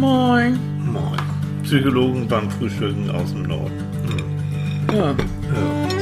[0.00, 0.58] Moin.
[0.92, 1.20] Moin.
[1.62, 3.84] Psychologen beim Frühstücken aus dem Norden.
[4.88, 4.96] Hm.
[4.96, 5.14] Ja, Ja.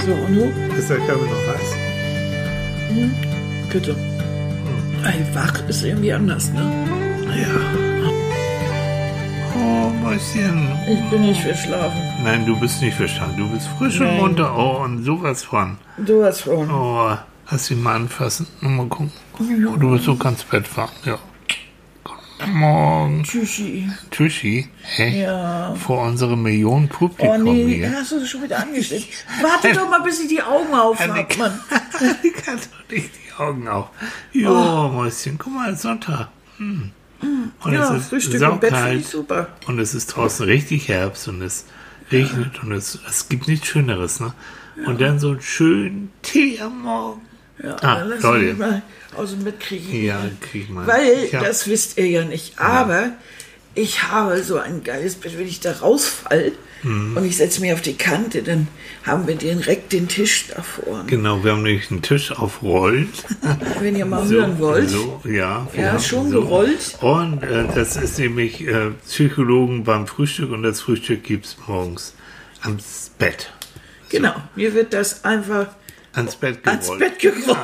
[0.06, 0.44] so, und du?
[0.78, 1.74] Ist der Kaffee noch heiß?
[3.72, 3.96] Bitte.
[5.04, 6.62] Ey, wach ist irgendwie anders, ne?
[7.42, 7.54] Ja.
[9.56, 10.68] Oh, Mäuschen.
[10.88, 12.00] Ich bin nicht verschlafen.
[12.22, 13.36] Nein, du bist nicht verstanden.
[13.38, 14.16] Du bist frisch und Nein.
[14.20, 14.56] munter.
[14.56, 15.76] Oh, und sowas von.
[15.98, 16.70] Du hast schon.
[16.70, 17.16] Oh,
[17.50, 18.46] lass ihn mal anfassen.
[18.62, 19.12] Und mal gucken.
[19.40, 20.90] Oh, du bist so ganz bettwarm.
[21.04, 21.18] Ja.
[22.52, 23.22] Morgen.
[23.24, 23.88] Tschüssi.
[24.10, 24.68] Tschüssi.
[24.82, 25.22] Hä?
[25.22, 25.74] Ja.
[25.74, 27.92] Vor unserem Millionen Publikum Oh nee, hier.
[27.94, 29.06] hast du schon wieder angestellt.
[29.42, 31.58] Warte doch mal, bis ich die Augen aufhab, Die Mann.
[32.22, 33.88] die kann doch nicht die Augen auf.
[34.32, 36.28] Ja, Mäuschen, guck mal, Sonntag.
[36.58, 36.90] Hm.
[37.20, 39.48] Und Ja, es ist Frühstück im Bett finde ich super.
[39.66, 41.64] und es ist draußen richtig Herbst und es
[42.12, 44.32] regnet und es, es gibt nichts Schöneres, ne?
[44.86, 47.20] Und dann so einen schönen Tee am Morgen.
[47.62, 48.44] Ja, Ah, dann lass Leute.
[48.44, 48.82] mich mal
[49.16, 50.04] aus dem Bett kriegen.
[50.04, 50.86] Ja, krieg ich mal.
[50.86, 53.10] Weil, hab, das wisst ihr ja nicht, aber
[53.74, 56.52] ich habe so ein geiles Bett, wenn ich da rausfall
[56.84, 57.16] Mhm.
[57.16, 58.68] und ich setze mich auf die Kante, dann
[59.04, 61.02] haben wir direkt den Tisch davor.
[61.08, 63.08] Genau, wir haben nämlich einen Tisch auf Rollen.
[63.80, 64.88] Wenn ihr mal hören wollt.
[64.88, 66.96] So, ja, Ja, haben schon gerollt.
[67.00, 72.14] Und äh, das ist nämlich äh, Psychologen beim Frühstück und das Frühstück gibt es morgens
[72.62, 73.52] ans Bett.
[74.10, 75.66] Genau, mir wird das einfach
[76.18, 76.84] Ans Bett gerollt.
[76.86, 77.58] ans Bett gerollt.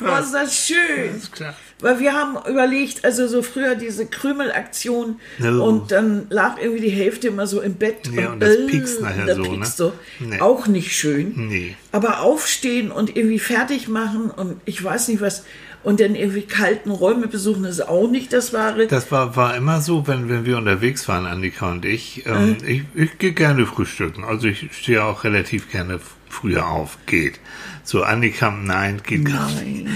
[0.00, 1.16] Oh, ist das schön.
[1.16, 1.54] Ist klar.
[1.80, 5.64] Weil wir haben überlegt, also so früher diese Krümelaktion No.
[5.64, 8.08] und dann lag irgendwie die Hälfte immer so im Bett.
[8.12, 9.64] Ja, und das äh, piekst nachher da so, ne?
[9.66, 9.92] so.
[10.18, 10.40] Nee.
[10.40, 11.34] Auch nicht schön.
[11.36, 11.76] Nee.
[11.92, 15.44] Aber aufstehen und irgendwie fertig machen und ich weiß nicht was
[15.84, 18.86] und dann irgendwie kalten Räume besuchen, ist auch nicht das Wahre.
[18.86, 22.24] Das war, war immer so, wenn, wenn wir unterwegs waren, Annika und ich.
[22.26, 24.24] Ähm, Ich, ich gehe gerne frühstücken.
[24.24, 26.98] Also ich stehe auch relativ gerne früher auf.
[27.06, 27.40] Geht.
[27.84, 29.86] So, Annika, nein, geht gar nicht.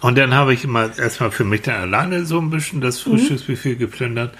[0.00, 3.76] Und dann habe ich immer erstmal für mich dann alleine so ein bisschen das Frühstücksbuffet
[3.76, 4.34] geplündert.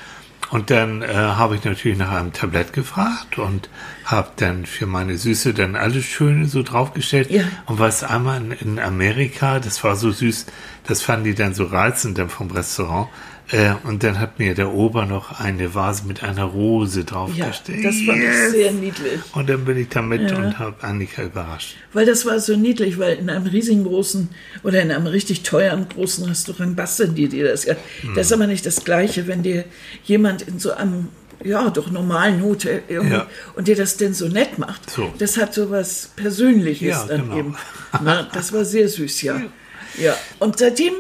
[0.51, 3.69] Und dann äh, habe ich natürlich nach einem Tablett gefragt und
[4.05, 7.31] habe dann für meine Süße dann alles Schöne so draufgestellt.
[7.31, 7.45] Ja.
[7.67, 10.47] Und was einmal in, in Amerika, das war so süß,
[10.85, 13.09] das fanden die dann so reizend dann vom Restaurant.
[13.51, 17.85] Äh, und dann hat mir der Ober noch eine Vase mit einer Rose Ja, draufgestellt.
[17.85, 18.51] das fand ich Yes!
[18.53, 19.21] sehr niedlich.
[19.33, 21.77] Und dann bin ich da mit und habe Annika überrascht.
[21.95, 24.29] Weil das war so niedlich, weil in einem riesengroßen
[24.63, 27.75] oder in einem richtig teuren großen Restaurant basteln die dir das ja.
[28.03, 28.15] Hm.
[28.15, 29.65] Das ist aber nicht das Gleiche, wenn dir
[30.05, 31.09] jemand in so einem,
[31.43, 33.27] ja, doch normalen Hotel irgendwie Ja.
[33.57, 34.91] und dir das denn so nett macht.
[34.91, 35.11] So.
[35.19, 37.39] Das hat so was Persönliches Ja, dann genau.
[37.39, 37.57] eben.
[38.03, 39.41] Na, das war sehr süß, ja.
[39.99, 40.93] Ja, und seitdem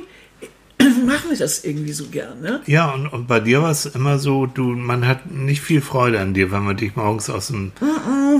[1.07, 2.61] machen wir das irgendwie so gern, ne?
[2.67, 6.21] Ja, und, und bei dir war es immer so, du, man hat nicht viel Freude
[6.21, 7.73] an dir, wenn man dich morgens aus dem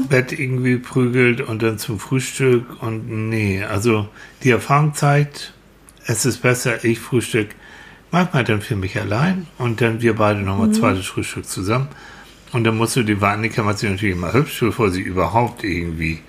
[0.09, 4.09] Bett irgendwie prügelt und dann zum Frühstück und nee, also
[4.43, 5.53] die Erfahrung zeigt,
[6.07, 7.49] es ist besser, ich frühstück
[8.11, 11.89] manchmal dann für mich allein und dann wir beide nochmal zweites Frühstück zusammen.
[12.53, 16.21] Und dann musst du die Annika macht sich natürlich immer hübsch, bevor sie überhaupt irgendwie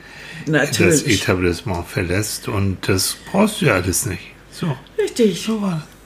[0.46, 1.22] das Natürlich.
[1.22, 2.48] Etablissement verlässt.
[2.48, 4.24] Und das brauchst du ja alles nicht.
[4.52, 5.42] So, Richtig.
[5.42, 5.99] so war das.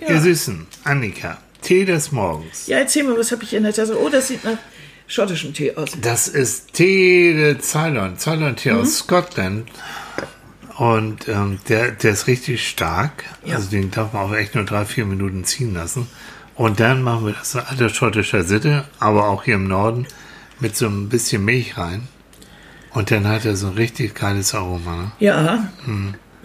[0.00, 2.66] Ihr Süßen, Annika, Tee des Morgens.
[2.66, 3.98] Ja, erzähl mal, was habe ich in der Tasse?
[4.00, 4.58] Oh, das sieht nach
[5.06, 5.90] schottischem Tee aus.
[6.00, 8.80] Das ist Tee de Ceylon, Ceylon-Tee Mhm.
[8.80, 9.68] aus Scotland.
[10.78, 13.24] Und ähm, der, der ist richtig stark.
[13.44, 13.56] Ja.
[13.56, 16.06] Also den darf man auch echt nur drei, vier Minuten ziehen lassen.
[16.54, 20.06] Und dann machen wir das in alter schottischer Sitte, aber auch hier im Norden,
[20.60, 22.08] mit so ein bisschen Milch rein.
[22.92, 24.96] Und dann hat er so ein richtig geiles Aroma.
[24.96, 25.12] Ne?
[25.18, 25.68] Ja,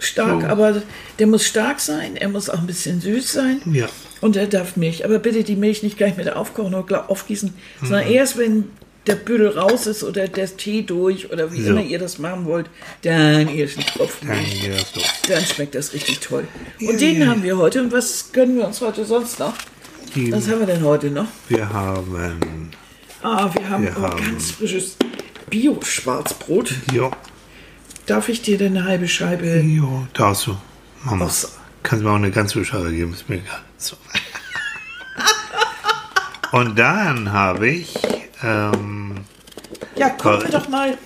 [0.04, 0.46] stark, So.
[0.48, 0.82] aber
[1.18, 3.60] der muss stark sein, er muss auch ein bisschen süß sein.
[3.72, 3.88] Ja.
[4.20, 5.04] Und er darf Milch.
[5.04, 7.52] Aber bitte die Milch nicht gleich mit aufkochen oder aufgießen,
[7.82, 8.12] sondern Mhm.
[8.14, 8.64] erst wenn
[9.08, 11.70] der Büdel raus ist oder der Tee durch oder wie So.
[11.70, 12.66] immer ihr das machen wollt,
[13.02, 14.38] dann erst Tropfen Dann.
[15.28, 16.46] Dann schmeckt das richtig toll.
[16.80, 17.82] Und den haben wir heute.
[17.82, 19.54] Und was gönnen wir uns heute sonst noch?
[20.14, 21.26] Die, Was haben wir denn heute noch?
[21.48, 22.70] wir haben,
[23.22, 24.96] Ah, wir haben, Wir haben- ganz frisches
[25.50, 26.72] Bio-Schwarzbrot.
[26.92, 27.10] jo,
[28.06, 29.60] Darf ich dir denn eine halbe Scheibe?
[29.60, 30.56] jo, darfst du.
[31.04, 31.58] Mama, Was?
[31.82, 33.60] kannst mir auch eine ganze Scheibe geben, ist mir egal.
[33.78, 33.96] So.
[36.52, 37.94] Und dann habe ich,
[38.42, 39.14] ähm,
[39.96, 40.96] Ja, kommen wir doch mal,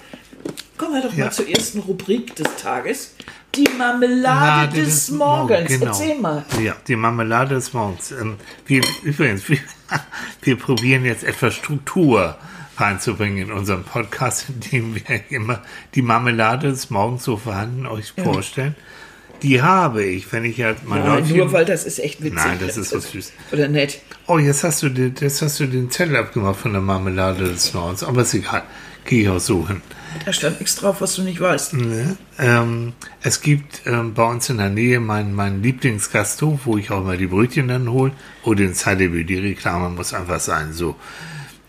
[0.76, 1.26] kommen wir doch Ja.
[1.26, 3.14] mal zur ersten Rubrik des Tages.
[3.54, 5.69] Die Marmelade des, Morgens.
[5.69, 5.87] genau.
[5.87, 6.44] Erzähl mal.
[6.62, 8.10] Ja, die Marmelade des Morgens.
[8.10, 9.58] Ähm, wir, übrigens, wir,
[10.42, 12.37] wir probieren jetzt etwas Struktur
[12.78, 15.62] reinzubringen in unserem Podcast, indem wir immer
[15.94, 18.75] die Marmelade des Morgens so vorhanden euch vorstellen.
[19.43, 22.34] Die habe ich, wenn ich jetzt mein Nein, Läufchen- nur weil das ist echt witzig.
[22.43, 23.32] Nein, das ist so süß.
[23.52, 24.00] Oder nett.
[24.26, 27.75] Oh, jetzt hast du den, jetzt hast du den Zettel abgemacht von der Marmelade des
[27.75, 28.62] Morgens, aber ist egal.
[29.05, 29.82] gehe ich auch hin.
[30.25, 31.75] Da stand nichts drauf, was du nicht weißt.
[31.75, 32.17] Ne?
[32.38, 37.05] Ähm, es gibt ähm, bei uns in der Nähe meinen mein Lieblingsgasthof, wo ich auch
[37.05, 38.12] mal die Brötchen dann hole.
[38.43, 40.73] Odin Zeidebü, die Reklame muss einfach sein.
[40.73, 40.96] So.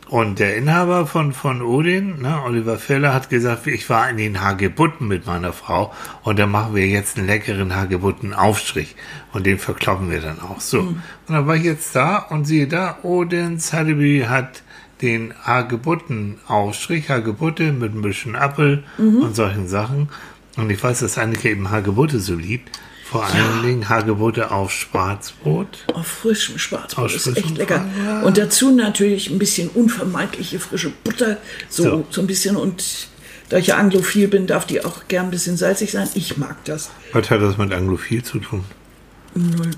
[0.09, 4.41] Und der Inhaber von, von Odin, ne, Oliver Feller, hat gesagt, ich war in den
[4.41, 5.93] Hagebutten mit meiner Frau
[6.23, 8.95] und da machen wir jetzt einen leckeren Hagebutten-Aufstrich
[9.33, 10.61] und den verkloppen wir dann auch.
[10.61, 10.81] So.
[10.81, 11.01] Mhm.
[11.27, 14.63] Und dann war ich jetzt da und siehe da, Odin Zeidebü hat
[15.01, 19.17] den Hagebutten-Aufstrich, Hagebutte mit ein bisschen Apfel mhm.
[19.17, 20.09] und solchen Sachen.
[20.55, 22.79] Und ich weiß, dass Annika eben Hagebutte so liebt.
[23.09, 23.27] Vor ja.
[23.35, 25.85] allen Dingen Hagebutte auf Schwarzbrot.
[25.93, 27.85] Auf frischem Schwarzbrot auf ist echt lecker.
[28.05, 28.21] Ja.
[28.21, 31.37] Und dazu natürlich ein bisschen unvermeidliche frische Butter.
[31.69, 32.07] So, so.
[32.09, 33.07] so ein bisschen und
[33.49, 36.09] da ich ja anglophil bin, darf die auch gern ein bisschen salzig sein.
[36.15, 36.89] Ich mag das.
[37.13, 38.65] Was hat das mit anglophil zu tun?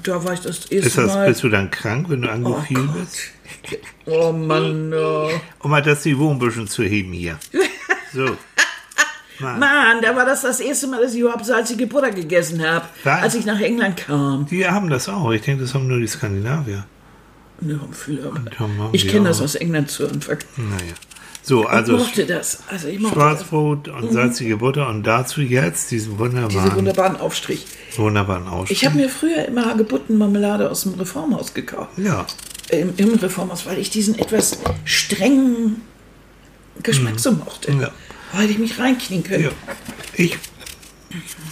[0.03, 1.27] Da war ich das erste ist das, Mal.
[1.27, 3.19] Bist du dann krank, wenn du anglophil oh bist?
[4.05, 4.91] Oh Mann.
[4.93, 5.29] Oh.
[5.59, 7.37] Um mal das Niveau ein bisschen zu heben hier.
[8.11, 8.25] So.
[9.39, 9.59] Mann.
[9.59, 13.35] Mann, da war das das erste Mal, dass ich überhaupt salzige Butter gegessen habe, als
[13.35, 14.45] ich nach England kam.
[14.47, 15.31] Die haben das auch.
[15.31, 16.85] Ich denke, das haben nur die Skandinavier.
[17.61, 18.31] Ja, viele,
[18.93, 20.37] ich kenne das aus England zu Anfang.
[20.55, 20.93] Naja.
[21.41, 22.59] So, also ich mochte das.
[22.67, 23.95] Also ich mochte Schwarzbrot das.
[23.95, 27.65] und salzige Butter und dazu jetzt diesen wunderbaren, Diese wunderbaren Aufstrich.
[27.95, 28.77] Wunderbaren Aufstrich.
[28.77, 31.97] Ich habe mir früher immer Hagebuttenmarmelade aus dem Reformhaus gekauft.
[31.97, 32.27] Ja.
[32.69, 35.81] Im, Im, Reformhaus, weil ich diesen etwas strengen
[36.83, 37.19] Geschmack mhm.
[37.19, 37.71] so mochte.
[37.71, 37.91] Ja.
[38.33, 39.43] Weil ich mich reinknien könnte.
[39.43, 39.51] Ja.
[40.13, 40.37] Ich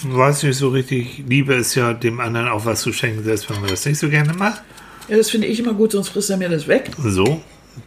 [0.03, 3.59] weiß nicht so richtig, liebe es ja, dem anderen auch was zu schenken, selbst wenn
[3.59, 4.61] man das nicht so gerne macht.
[5.07, 6.91] Ja, das finde ich immer gut, sonst frisst er mir das weg.
[6.97, 7.41] So,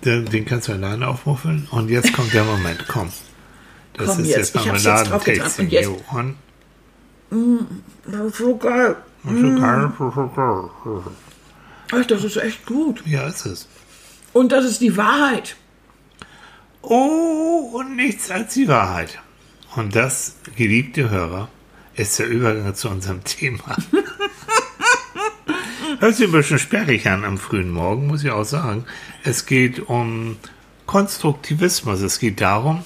[0.05, 1.69] den, den kannst du alleine aufmuffeln.
[1.71, 3.11] Und jetzt kommt der Moment, komm.
[3.95, 5.69] Das komm ist jetzt, jetzt Marmeladen-Tasting.
[5.69, 5.91] Jetzt.
[6.13, 6.37] Und
[7.31, 7.59] mm,
[8.07, 8.97] das ist so geil.
[9.23, 9.93] Das ist so geil.
[11.93, 13.03] Ach, das ist echt gut.
[13.07, 13.69] Ja, ist es.
[14.33, 15.57] Und das ist die Wahrheit.
[16.83, 19.19] Oh, und nichts als die Wahrheit.
[19.77, 21.49] Und das, geliebte Hörer,
[21.95, 23.77] ist der Übergang zu unserem Thema.
[25.99, 28.85] Hört sich ein bisschen sperrig an am frühen Morgen, muss ich auch sagen.
[29.23, 30.39] Es geht um
[30.87, 32.01] Konstruktivismus.
[32.01, 32.83] Es geht darum,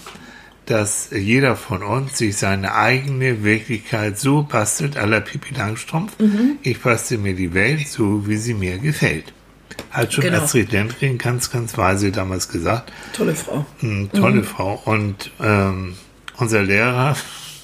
[0.67, 6.19] dass jeder von uns sich seine eigene Wirklichkeit so bastelt, aller Pipi Langstrumpf.
[6.19, 6.59] Mhm.
[6.63, 9.33] Ich bastel mir die Welt so, wie sie mir gefällt.
[9.91, 10.43] Hat schon genau.
[10.43, 12.93] Astrid Lindgren ganz, ganz weise damals gesagt.
[13.13, 13.65] Tolle Frau.
[13.81, 14.45] Mhm, tolle mhm.
[14.45, 14.83] Frau.
[14.85, 15.95] Und ähm,
[16.37, 17.17] unser Lehrer,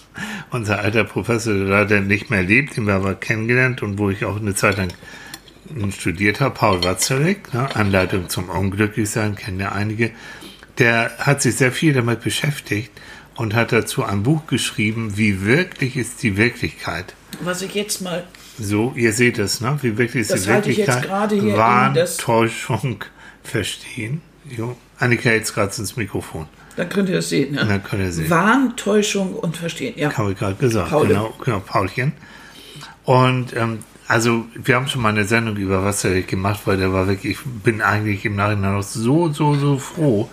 [0.51, 4.25] unser alter Professor, der leider nicht mehr lebt, den wir aber kennengelernt und wo ich
[4.25, 4.91] auch eine Zeit lang
[5.93, 10.11] studiert habe, Paul Watzlawick, ne, Anleitung zum Unglücklichsein, kennen ja einige,
[10.79, 12.91] der hat sich sehr viel damit beschäftigt
[13.37, 17.15] und hat dazu ein Buch geschrieben, wie wirklich ist die Wirklichkeit.
[17.43, 18.27] Was ich jetzt mal.
[18.61, 19.79] So, ihr seht es, ne?
[19.81, 21.09] Wie wirklich ist das die Wirklichkeit.
[21.09, 23.05] Wahn, Täuschung,
[23.43, 24.21] verstehen.
[24.49, 24.77] Jo.
[24.99, 26.47] Annika jetzt gerade ins Mikrofon.
[26.77, 27.55] Dann könnt ihr das sehen.
[27.55, 27.65] Ne?
[27.67, 28.31] Dann könnt ihr sehen.
[28.31, 29.95] Wahn, Täuschung und Verstehen.
[29.97, 30.17] Ja.
[30.17, 30.91] Habe ich gerade gesagt.
[30.91, 31.09] Paul.
[31.09, 32.12] Genau, genau, Paulchen.
[33.05, 37.06] Und ähm, also, wir haben schon mal eine Sendung über Wasserweg gemacht, weil der war
[37.06, 40.29] wirklich, ich bin eigentlich im Nachhinein noch so, so, so froh,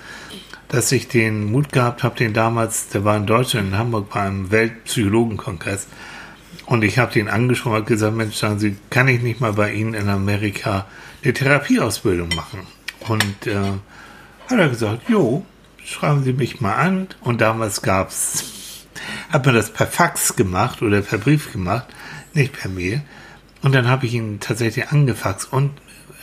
[0.67, 4.51] dass ich den Mut gehabt habe, den damals, der war in Deutschland, in Hamburg beim
[4.51, 5.87] Weltpsychologenkongress.
[6.67, 9.73] Und ich habe den angesprochen und gesagt, Mensch, sagen Sie, kann ich nicht mal bei
[9.73, 10.85] Ihnen in Amerika
[11.23, 12.67] eine Therapieausbildung machen?
[13.07, 13.71] Und äh,
[14.49, 15.45] hat er gesagt, jo,
[15.83, 17.07] schreiben Sie mich mal an.
[17.21, 18.85] Und damals gab's,
[19.29, 21.87] hat man das per Fax gemacht oder per Brief gemacht,
[22.33, 23.01] nicht per Mail.
[23.61, 25.71] Und dann habe ich ihn tatsächlich angefaxt und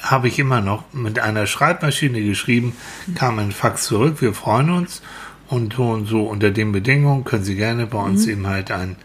[0.03, 2.77] habe ich immer noch mit einer Schreibmaschine geschrieben,
[3.15, 5.01] kam ein Fax zurück, wir freuen uns
[5.49, 8.33] und so und so unter den Bedingungen können Sie gerne bei uns mhm.
[8.33, 8.97] eben halt ein,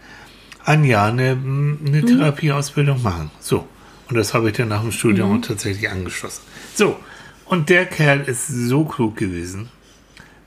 [0.70, 2.06] ein Jahr eine, eine mhm.
[2.06, 3.30] Therapieausbildung machen.
[3.40, 3.66] So.
[4.08, 5.42] Und das habe ich dann nach dem Studium mhm.
[5.42, 6.42] tatsächlich angeschlossen.
[6.74, 6.98] So.
[7.44, 9.68] Und der Kerl ist so klug gewesen.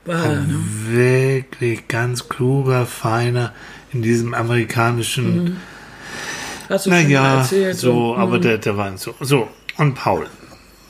[0.06, 0.60] War, ne?
[0.86, 3.54] Wirklich ganz kluger, feiner
[3.92, 5.58] in diesem amerikanischen mhm.
[6.70, 8.42] Hast du naja, erzählt, so, aber hm.
[8.42, 9.14] der, der war so.
[9.20, 10.28] So, und Paul.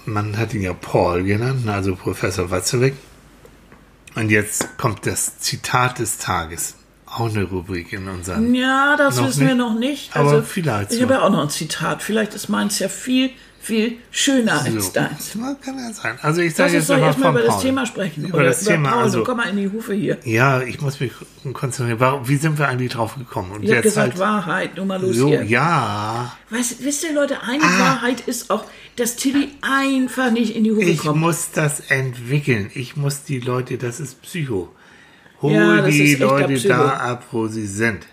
[0.05, 2.93] Man hat ihn ja Paul genannt, also Professor Watzlawick.
[4.15, 6.75] Und jetzt kommt das Zitat des Tages.
[7.15, 8.53] Auch eine Rubrik in unserem.
[8.55, 10.15] Ja, das wissen nicht, wir noch nicht.
[10.15, 10.91] Also, aber vielleicht.
[10.91, 11.03] Ich so.
[11.03, 12.01] habe ja auch noch ein Zitat.
[12.01, 13.31] Vielleicht ist meins ja viel
[13.63, 14.75] viel schöner so.
[14.75, 15.37] als deins.
[15.63, 16.19] Kann ja sein.
[16.21, 18.25] Also ich sage jetzt mal erstmal über das Thema sprechen.
[18.25, 18.91] Über das über Thema.
[18.91, 19.03] Paul.
[19.03, 20.17] Also, komm mal in die Hufe hier.
[20.25, 21.13] Ja, ich muss mich
[21.53, 21.99] konzentrieren.
[21.99, 23.53] Warum, wie sind wir eigentlich drauf gekommen?
[23.53, 25.43] Und ich habe gesagt, halt, Wahrheit, nur mal los so, hier.
[25.43, 26.35] Ja.
[26.49, 27.79] Weißt, wisst ihr, Leute, eine ah.
[27.79, 28.65] Wahrheit ist auch,
[28.97, 31.15] dass Tilly einfach nicht in die Hufe ich kommt.
[31.15, 32.69] Ich muss das entwickeln.
[32.73, 34.73] Ich muss die Leute, das ist Psycho.
[35.43, 38.07] Hol ja, die Leute da ab, wo sie sind.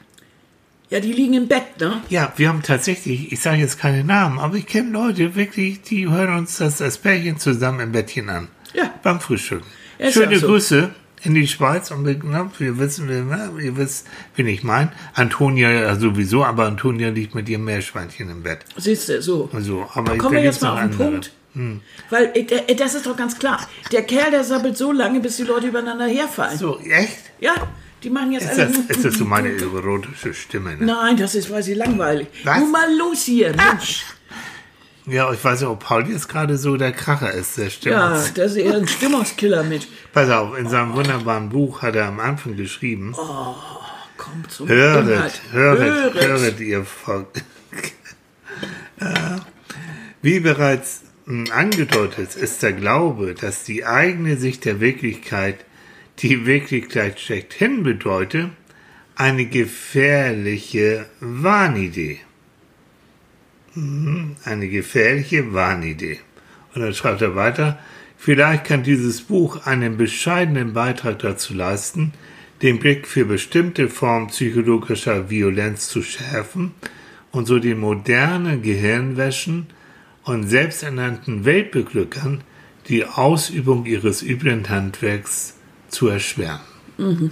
[0.90, 2.02] Ja, die liegen im Bett, ne?
[2.08, 6.08] Ja, wir haben tatsächlich, ich sage jetzt keine Namen, aber ich kenne Leute wirklich, die
[6.08, 8.48] hören uns das als Pärchen zusammen im Bettchen an.
[8.74, 8.92] Ja.
[9.04, 9.62] Beim Frühstück.
[10.00, 10.48] Ja, Schöne so.
[10.48, 10.90] Grüße
[11.22, 14.90] in die Schweiz und na, wir wissen, wir, ihr wisst, wen ich meine.
[15.14, 18.60] Antonia sowieso, aber Antonia liegt mit ihrem Meerschweinchen im Bett.
[18.76, 19.48] Siehst du, so.
[19.52, 21.32] Also, aber Kommen wir jetzt mal auf den Punkt.
[21.54, 21.80] Hm.
[22.10, 23.66] Weil äh, äh, das ist doch ganz klar.
[23.90, 26.56] Der Kerl, der sabbelt so lange, bis die Leute übereinander herfallen.
[26.56, 27.18] So, echt?
[27.40, 27.54] Ja,
[28.02, 28.68] die machen jetzt ist alle.
[28.68, 30.76] Das, ist das so meine erotische Stimme?
[30.76, 30.86] Ne?
[30.86, 32.28] Nein, das ist, weil sie langweilig.
[32.44, 32.58] Was?
[32.60, 34.04] Nun mal los hier, Mensch.
[35.06, 38.28] Ja, ich weiß ja, ob Paul jetzt gerade so der Kracher ist, der Stimmungs...
[38.28, 39.88] Ja, der ist eher ein Stimmungskiller mit.
[40.12, 43.14] Pass auf, in seinem wunderbaren Buch hat er am Anfang geschrieben.
[43.16, 43.56] Oh,
[44.16, 45.40] kommt zum höret, Inhalt.
[45.50, 47.26] höret, höret, höret, ihr Volk.
[50.22, 51.00] Wie bereits
[51.52, 55.64] angedeutet ist der Glaube, dass die eigene Sicht der Wirklichkeit
[56.18, 58.50] die Wirklichkeit schlechthin bedeutet,
[59.14, 62.20] eine gefährliche Wahnidee.
[63.74, 66.18] Mhm, eine gefährliche Wahnidee.
[66.74, 67.78] Und dann schreibt er weiter,
[68.16, 72.12] vielleicht kann dieses Buch einen bescheidenen Beitrag dazu leisten,
[72.62, 76.74] den Blick für bestimmte Formen psychologischer Violenz zu schärfen
[77.30, 79.68] und so den modernen Gehirnwäschen
[80.24, 82.42] und selbsternannten Weltbeglückern
[82.88, 85.54] die Ausübung ihres üblen Handwerks
[85.88, 86.60] zu erschweren.
[86.98, 87.30] Mhm.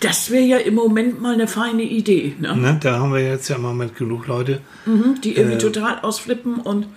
[0.00, 2.34] Das wäre ja im Moment mal eine feine Idee.
[2.40, 2.56] Ne?
[2.56, 6.00] Ne, da haben wir jetzt ja im Moment genug Leute, mhm, die irgendwie äh, total
[6.00, 6.88] ausflippen und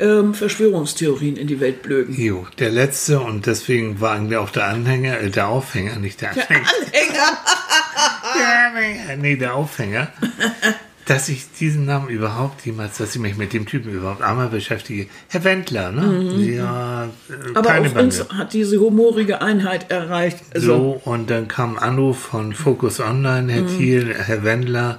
[0.00, 2.14] ähm, Verschwörungstheorien in die Welt blöken.
[2.14, 6.30] Jo, der letzte und deswegen war eigentlich auch der Anhänger, äh, der Aufhänger, nicht der
[6.30, 6.48] Anhänger.
[6.48, 7.38] Der Anhänger!
[8.38, 10.08] der Anhänger, nee, der Aufhänger.
[11.06, 15.06] dass ich diesen Namen überhaupt jemals, dass ich mich mit dem Typen überhaupt einmal beschäftige.
[15.28, 16.02] Herr Wendler, ne?
[16.02, 16.52] Mhm.
[16.52, 17.08] Ja, äh,
[17.54, 18.06] Aber keine auch Bande.
[18.06, 20.38] uns hat diese humorige Einheit erreicht.
[20.52, 23.78] Also so, und dann kam ein Anruf von Focus Online, Herr mhm.
[23.78, 24.98] Thiel, Herr Wendler,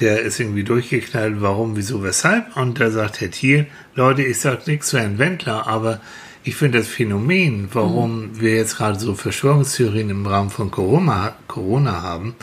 [0.00, 2.56] der ist irgendwie durchgeknallt, warum, wieso, weshalb.
[2.56, 6.00] Und da sagt Herr Thiel, Leute, ich sag nichts zu Herrn Wendler, aber
[6.42, 8.40] ich finde das Phänomen, warum mhm.
[8.40, 12.34] wir jetzt gerade so Verschwörungstheorien im Rahmen von Corona, Corona haben,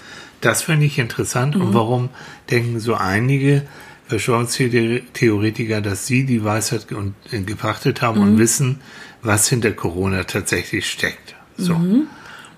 [0.41, 1.55] das finde ich interessant.
[1.55, 1.61] Mhm.
[1.61, 2.09] Und warum
[2.49, 3.63] denken so einige
[4.07, 6.87] Verschwörungstheoretiker, dass sie die Weisheit
[7.31, 8.27] äh, gepachtet haben mhm.
[8.27, 8.81] und wissen,
[9.21, 11.35] was hinter Corona tatsächlich steckt?
[11.57, 11.75] So.
[11.75, 12.07] Mhm.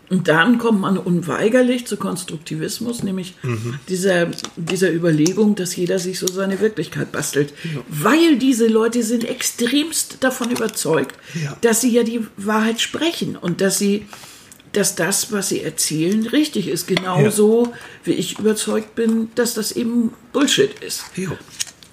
[0.10, 3.80] Und dann kommt man unweigerlich zu Konstruktivismus, nämlich mhm.
[3.90, 7.54] dieser, dieser Überlegung, dass jeder sich so seine Wirklichkeit bastelt.
[7.64, 7.82] Ja.
[7.88, 11.58] Weil diese Leute sind extremst davon überzeugt, ja.
[11.62, 14.06] dass sie ja die Wahrheit sprechen und dass sie
[14.74, 16.88] dass das, was sie erzählen, richtig ist.
[16.88, 17.72] Genauso ja.
[18.04, 21.06] wie ich überzeugt bin, dass das eben Bullshit ist.
[21.16, 21.30] Ja.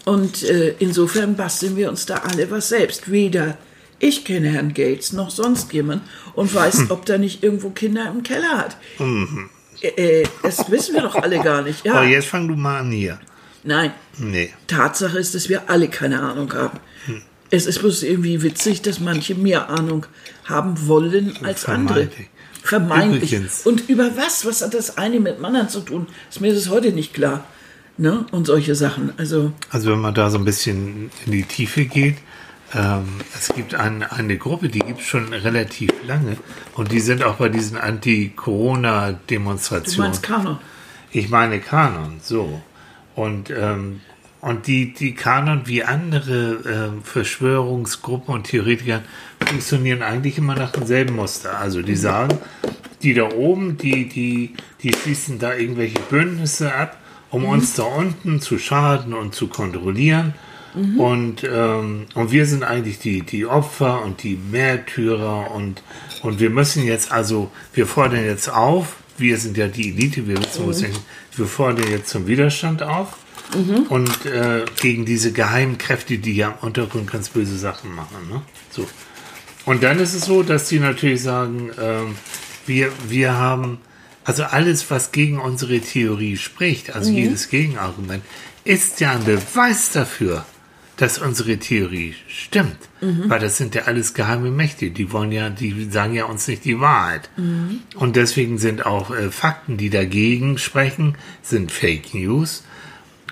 [0.05, 3.11] Und äh, insofern basteln wir uns da alle was selbst.
[3.11, 3.57] Weder
[4.01, 6.03] ich kenne Herrn Gates noch sonst jemand
[6.35, 6.91] und weiß, hm.
[6.91, 8.77] ob der nicht irgendwo Kinder im Keller hat.
[8.99, 9.51] Mhm.
[9.83, 11.85] Äh, das wissen wir doch alle gar nicht.
[11.85, 11.95] Ja.
[11.95, 13.21] Aber jetzt fang du mal an hier.
[13.63, 13.93] Nein.
[14.17, 14.53] Nee.
[14.67, 16.81] Tatsache ist, dass wir alle keine Ahnung haben.
[17.05, 17.23] Hm.
[17.51, 20.07] Es ist bloß irgendwie witzig, dass manche mehr Ahnung
[20.45, 22.09] haben wollen als andere.
[22.63, 23.33] Vermeintlich.
[23.33, 23.67] Übrigens.
[23.67, 24.45] Und über was?
[24.45, 26.07] Was hat das eine mit dem anderen zu tun?
[26.29, 27.45] Ist mir das heute nicht klar.
[27.97, 28.27] Ne?
[28.31, 29.13] Und solche Sachen.
[29.19, 32.17] Also, also wenn man da so ein bisschen in die Tiefe geht,
[32.73, 36.37] ähm, es gibt ein, eine Gruppe, die gibt es schon relativ lange
[36.77, 39.97] und die sind auch bei diesen Anti-Corona-Demonstrationen.
[39.97, 40.59] Du meinst Kanon?
[41.11, 42.63] Ich meine Kanon, so.
[43.17, 44.01] Und ähm,
[44.41, 49.03] und die, die Kanon wie andere äh, Verschwörungsgruppen und Theoretiker
[49.47, 51.59] funktionieren eigentlich immer nach demselben Muster.
[51.59, 52.39] Also die sagen,
[53.03, 56.97] die da oben, die, die, die schließen da irgendwelche Bündnisse ab,
[57.31, 57.49] um mhm.
[57.49, 60.35] uns da unten zu schaden und zu kontrollieren.
[60.75, 61.01] Mhm.
[61.01, 65.83] Und, ähm, und wir sind eigentlich die, die Opfer und die Märtyrer und,
[66.23, 70.39] und wir müssen jetzt also, wir fordern jetzt auf, wir sind ja die Elite, wir
[70.39, 70.95] wissen, mhm.
[71.37, 73.19] wir fordern jetzt zum Widerstand auf
[73.55, 73.83] mhm.
[73.89, 78.29] und äh, gegen diese geheimen Kräfte, die ja im Untergrund ganz böse Sachen machen.
[78.29, 78.43] Ne?
[78.71, 78.87] So.
[79.65, 82.03] Und dann ist es so, dass die natürlich sagen, äh,
[82.67, 83.79] wir, wir haben,
[84.25, 87.17] also alles, was gegen unsere Theorie spricht, also mhm.
[87.17, 88.25] jedes Gegenargument,
[88.65, 90.45] ist ja ein Beweis dafür,
[91.01, 92.77] dass unsere Theorie stimmt.
[93.01, 93.31] Mhm.
[93.31, 94.91] Weil das sind ja alles geheime Mächte.
[94.91, 97.31] Die wollen ja, die sagen ja uns nicht die Wahrheit.
[97.39, 97.81] Mhm.
[97.95, 102.65] Und deswegen sind auch äh, Fakten, die dagegen sprechen, sind Fake News.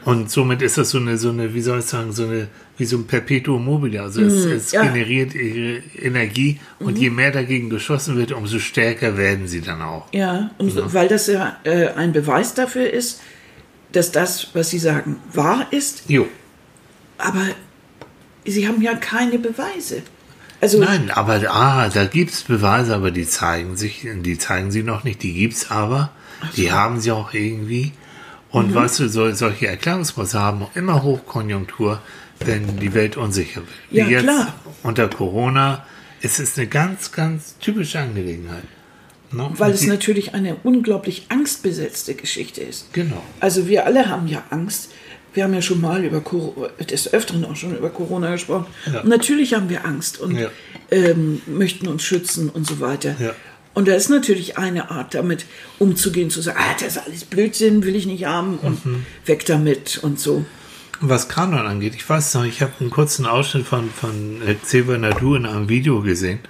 [0.08, 2.48] Und somit ist das so eine, so eine, wie soll ich sagen, so eine,
[2.78, 4.00] wie so ein Perpetuum mobile.
[4.00, 4.82] Also es, mm, es ja.
[4.82, 7.02] generiert ihre Energie und mhm.
[7.02, 10.06] je mehr dagegen geschossen wird, umso stärker werden sie dann auch.
[10.14, 10.94] Ja, und ja.
[10.94, 13.20] weil das ja äh, ein Beweis dafür ist,
[13.92, 16.04] dass das, was sie sagen, wahr ist.
[16.08, 16.26] Jo.
[17.18, 17.42] Aber
[18.46, 20.00] sie haben ja keine Beweise.
[20.62, 24.84] Also, Nein, aber ah, da gibt es Beweise, aber die zeigen sich, die zeigen sie
[24.84, 26.12] noch nicht, die gibt es aber,
[26.52, 26.62] so.
[26.62, 27.92] die haben sie auch irgendwie.
[28.50, 28.75] Und mhm.
[28.75, 32.00] weißt du, so, solche Erklärungsmuster haben immer Hochkonjunktur,
[32.40, 33.69] wenn die Welt unsicher wird.
[33.90, 34.55] Ja, jetzt klar.
[34.83, 35.85] unter Corona,
[36.23, 38.64] es ist eine ganz, ganz typische Angelegenheit.
[39.31, 39.50] Ne?
[39.57, 42.93] Weil es natürlich eine unglaublich angstbesetzte Geschichte ist.
[42.95, 43.23] Genau.
[43.40, 44.93] Also wir alle haben ja Angst.
[45.35, 46.23] Wir haben ja schon mal über
[46.83, 48.67] des Öfteren auch schon über Corona gesprochen.
[48.90, 49.05] Ja.
[49.05, 50.49] Natürlich haben wir Angst und ja.
[50.90, 53.14] ähm, möchten uns schützen und so weiter.
[53.21, 53.35] Ja.
[53.78, 55.47] Und da ist natürlich eine Art, damit
[55.78, 59.06] umzugehen, zu sagen, ah, das ist alles Blödsinn, will ich nicht haben und mhm.
[59.25, 60.44] weg damit und so.
[61.00, 65.37] Was Kanon angeht, ich weiß noch, ich habe einen kurzen Ausschnitt von, von Xavier Nadu
[65.37, 66.40] in einem Video gesehen.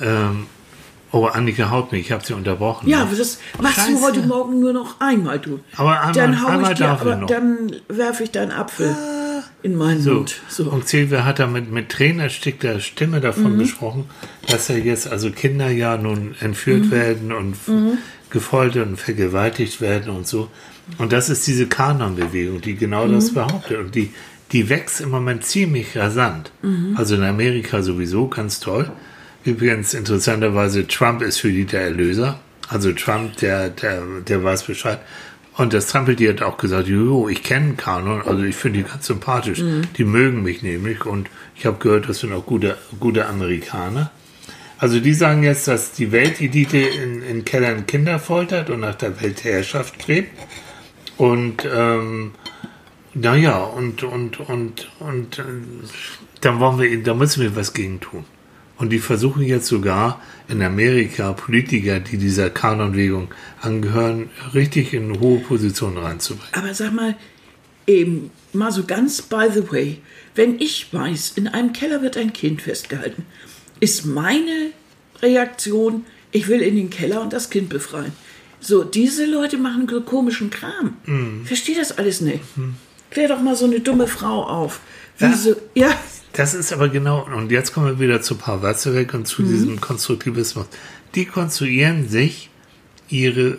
[0.00, 0.48] Ähm,
[1.12, 2.88] oh, Annika haut mich, ich habe sie unterbrochen.
[2.88, 3.92] Ja, das machst Scheiße.
[3.92, 5.60] du heute Morgen nur noch einmal, du.
[5.76, 8.96] Aber einmal, dann hau einmal ich dir, aber dann werfe ich deinen Apfel.
[8.98, 9.27] Ah
[9.62, 10.14] in meinen so.
[10.14, 10.40] Mund.
[10.48, 10.64] So.
[10.70, 13.58] Und Silvia hat da mit, mit tränenerstickter Stimme davon mhm.
[13.58, 14.04] gesprochen,
[14.46, 16.90] dass ja jetzt also Kinder ja nun entführt mhm.
[16.90, 17.98] werden und mhm.
[18.30, 20.48] gefoltert und vergewaltigt werden und so.
[20.96, 23.34] Und das ist diese Kanon-Bewegung, die genau das mhm.
[23.34, 23.78] behauptet.
[23.78, 24.10] Und die,
[24.52, 26.50] die wächst im Moment ziemlich rasant.
[26.62, 26.94] Mhm.
[26.96, 28.90] Also in Amerika sowieso ganz toll.
[29.44, 32.40] Übrigens interessanterweise, Trump ist für die der Erlöser.
[32.68, 35.00] Also Trump, der, der, der weiß Bescheid.
[35.58, 39.06] Und das Trampeltier hat auch gesagt, jo, ich kenne Kanon, also ich finde die ganz
[39.06, 39.58] sympathisch.
[39.58, 39.82] Mhm.
[39.96, 44.12] Die mögen mich nämlich und ich habe gehört, das sind auch gute, gute Amerikaner.
[44.78, 49.20] Also die sagen jetzt, dass die Weltelite in, in Kellern Kinder foltert und nach der
[49.20, 50.30] Weltherrschaft strebt.
[51.16, 52.34] Und ähm,
[53.14, 55.42] naja, und, und, und, und äh,
[56.40, 58.24] dann wollen wir, da müssen wir was gegen tun.
[58.76, 63.28] Und die versuchen jetzt sogar in Amerika Politiker, die dieser Kanonbewegung
[63.60, 66.52] angehören, richtig in hohe Positionen reinzubringen.
[66.52, 67.16] Aber sag mal,
[67.86, 69.98] eben mal so ganz by the way,
[70.34, 73.26] wenn ich weiß, in einem Keller wird ein Kind festgehalten,
[73.80, 74.70] ist meine
[75.20, 78.12] Reaktion, ich will in den Keller und das Kind befreien.
[78.60, 80.96] So, diese Leute machen so komischen Kram.
[81.06, 81.44] Mhm.
[81.44, 82.56] Verstehe das alles nicht.
[82.56, 82.74] Mhm.
[83.10, 84.80] Klär doch mal so eine dumme Frau auf.
[85.18, 85.88] Wieso, ja.
[85.88, 85.98] ja
[86.32, 89.48] das ist aber genau, und jetzt kommen wir wieder zu Watzlawick und zu mhm.
[89.48, 90.66] diesem Konstruktivismus.
[91.14, 92.50] Die konstruieren sich
[93.08, 93.58] ihre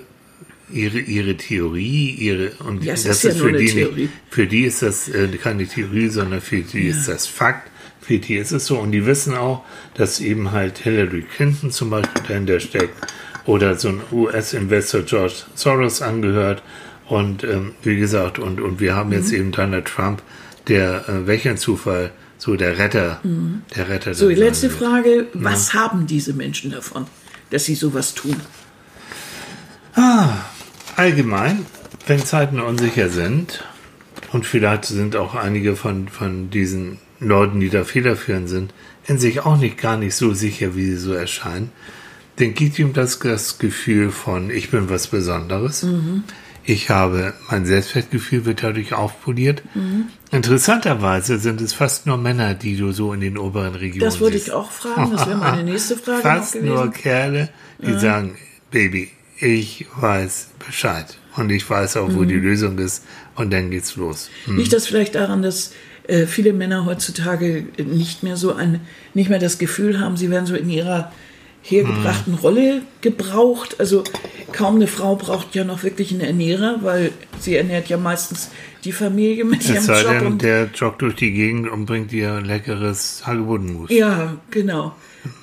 [0.71, 4.81] ihre, ihre Theorie, ihre, und ja, das ist, ja für, die nicht, für die ist
[4.81, 6.95] das äh, keine Theorie, sondern für die ja.
[6.95, 7.69] ist das Fakt.
[8.01, 8.79] Für die ist es so.
[8.79, 12.95] Und die wissen auch, dass eben halt Hillary Clinton zum Beispiel dahinter steckt
[13.45, 16.63] oder so ein US-Investor George Soros angehört.
[17.07, 19.15] Und ähm, wie gesagt, und, und wir haben mhm.
[19.15, 20.21] jetzt eben Donald Trump,
[20.67, 23.61] der, äh, welcher Zufall, so der Retter, mhm.
[23.75, 24.15] der Retter.
[24.15, 25.81] So, die letzte Frage, was ja.
[25.81, 27.05] haben diese Menschen davon,
[27.51, 28.37] dass sie sowas tun?
[29.93, 30.29] Ah,
[30.95, 31.65] allgemein,
[32.07, 33.63] wenn Zeiten unsicher sind,
[34.31, 38.73] und vielleicht sind auch einige von, von diesen Leuten, die da federführend sind,
[39.07, 41.71] in sich auch nicht gar nicht so sicher, wie sie so erscheinen,
[42.37, 45.83] dann gibt ihm das, das Gefühl von, ich bin was Besonderes.
[45.83, 46.23] Mhm.
[46.69, 49.63] Ich habe, mein Selbstwertgefühl wird dadurch aufpoliert.
[49.73, 50.05] Mhm.
[50.29, 54.37] Interessanterweise sind es fast nur Männer, die du so in den oberen Regionen Das würde
[54.37, 57.97] ich auch fragen, das wäre meine nächste Frage Fast nur Kerle, die ja.
[57.97, 58.37] sagen,
[58.69, 61.17] Baby, ich weiß Bescheid.
[61.37, 62.27] Und ich weiß auch, wo mhm.
[62.27, 63.03] die Lösung ist.
[63.33, 64.29] Und dann geht's los.
[64.45, 64.57] Mhm.
[64.57, 65.73] Liegt das vielleicht daran, dass
[66.07, 68.81] äh, viele Männer heutzutage nicht mehr so ein,
[69.15, 71.11] nicht mehr das Gefühl haben, sie werden so in ihrer
[71.61, 72.39] hergebrachten hm.
[72.39, 73.79] Rolle gebraucht.
[73.79, 74.03] Also
[74.51, 78.49] kaum eine Frau braucht ja noch wirklich einen Ernährer, weil sie ernährt ja meistens
[78.83, 80.19] die Familie mit es ihrem sei Job.
[80.19, 83.89] Denn, der joggt durch die Gegend und bringt ihr leckeres Hagebuttenmus.
[83.91, 84.95] Ja, genau.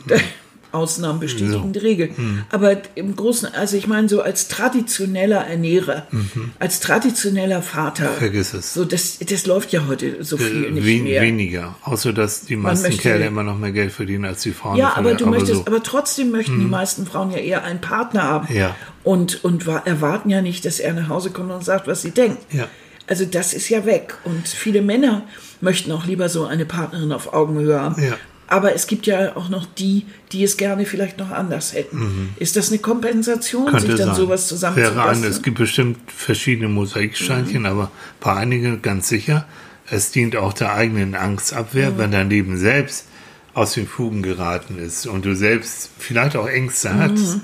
[0.73, 0.79] Hm.
[0.79, 2.11] Ausnahmen bestätigen die Regel.
[2.17, 2.45] Mhm.
[2.51, 6.53] Aber im Großen, also ich meine, so als traditioneller Ernährer, mhm.
[6.59, 8.09] als traditioneller Vater.
[8.11, 8.75] Vergiss es.
[8.75, 11.23] So, das, das läuft ja heute so viel äh, nicht wen, mehr.
[11.23, 11.77] Weniger.
[11.83, 14.77] Außer, dass die meisten möchte, Kerle immer noch mehr Geld verdienen als die Frauen.
[14.77, 15.67] Ja, aber du aber möchtest, so.
[15.67, 16.61] aber trotzdem möchten mhm.
[16.61, 18.55] die meisten Frauen ja eher einen Partner haben.
[18.55, 18.77] Ja.
[19.03, 22.39] Und, und erwarten ja nicht, dass er nach Hause kommt und sagt, was sie denkt.
[22.53, 22.69] Ja.
[23.07, 24.19] Also das ist ja weg.
[24.25, 25.23] Und viele Männer
[25.61, 28.03] möchten auch lieber so eine Partnerin auf Augenhöhe haben.
[28.03, 28.17] Ja.
[28.49, 31.99] Aber es gibt ja auch noch die, die es gerne vielleicht noch anders hätten.
[31.99, 32.29] Mhm.
[32.37, 34.17] Ist das eine Kompensation, Könnte sich dann sein.
[34.17, 35.25] sowas zusammenzufassen?
[35.25, 37.67] Es gibt bestimmt verschiedene Mosaiksteinchen, mhm.
[37.67, 39.47] aber bei einigen ganz sicher.
[39.89, 41.99] Es dient auch der eigenen Angstabwehr, mhm.
[41.99, 43.07] wenn dein Leben selbst
[43.55, 46.99] aus den Fugen geraten ist und du selbst vielleicht auch Ängste mhm.
[47.01, 47.41] hast,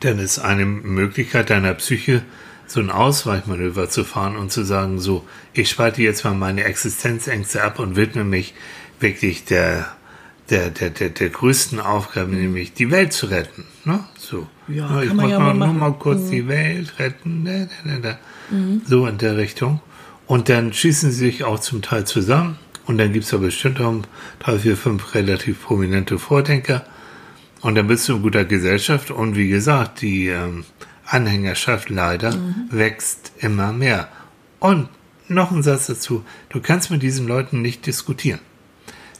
[0.00, 2.22] dann ist eine Möglichkeit deiner Psyche,
[2.66, 7.64] so ein Ausweichmanöver zu fahren und zu sagen, so, ich spalte jetzt mal meine Existenzängste
[7.64, 8.54] ab und widme mich
[9.00, 9.86] wirklich der,
[10.50, 13.64] der, der, der, der größten Aufgabe, nämlich die Welt zu retten.
[13.84, 14.04] Ne?
[14.18, 14.46] So.
[14.68, 16.30] Ja, ich muss ja mal, nur mal kurz mhm.
[16.30, 17.44] die Welt retten.
[17.44, 18.18] Da, da, da,
[18.50, 18.82] mhm.
[18.86, 19.80] So in der Richtung.
[20.26, 22.58] Und dann schießen sie sich auch zum Teil zusammen.
[22.86, 24.02] Und dann gibt es ja bestimmt auch
[24.38, 26.84] drei, vier, fünf relativ prominente Vordenker.
[27.60, 29.10] Und dann bist du in guter Gesellschaft.
[29.10, 30.64] Und wie gesagt, die ähm,
[31.06, 32.68] Anhängerschaft leider mhm.
[32.70, 34.08] wächst immer mehr.
[34.60, 34.88] Und
[35.28, 36.24] noch ein Satz dazu.
[36.48, 38.40] Du kannst mit diesen Leuten nicht diskutieren.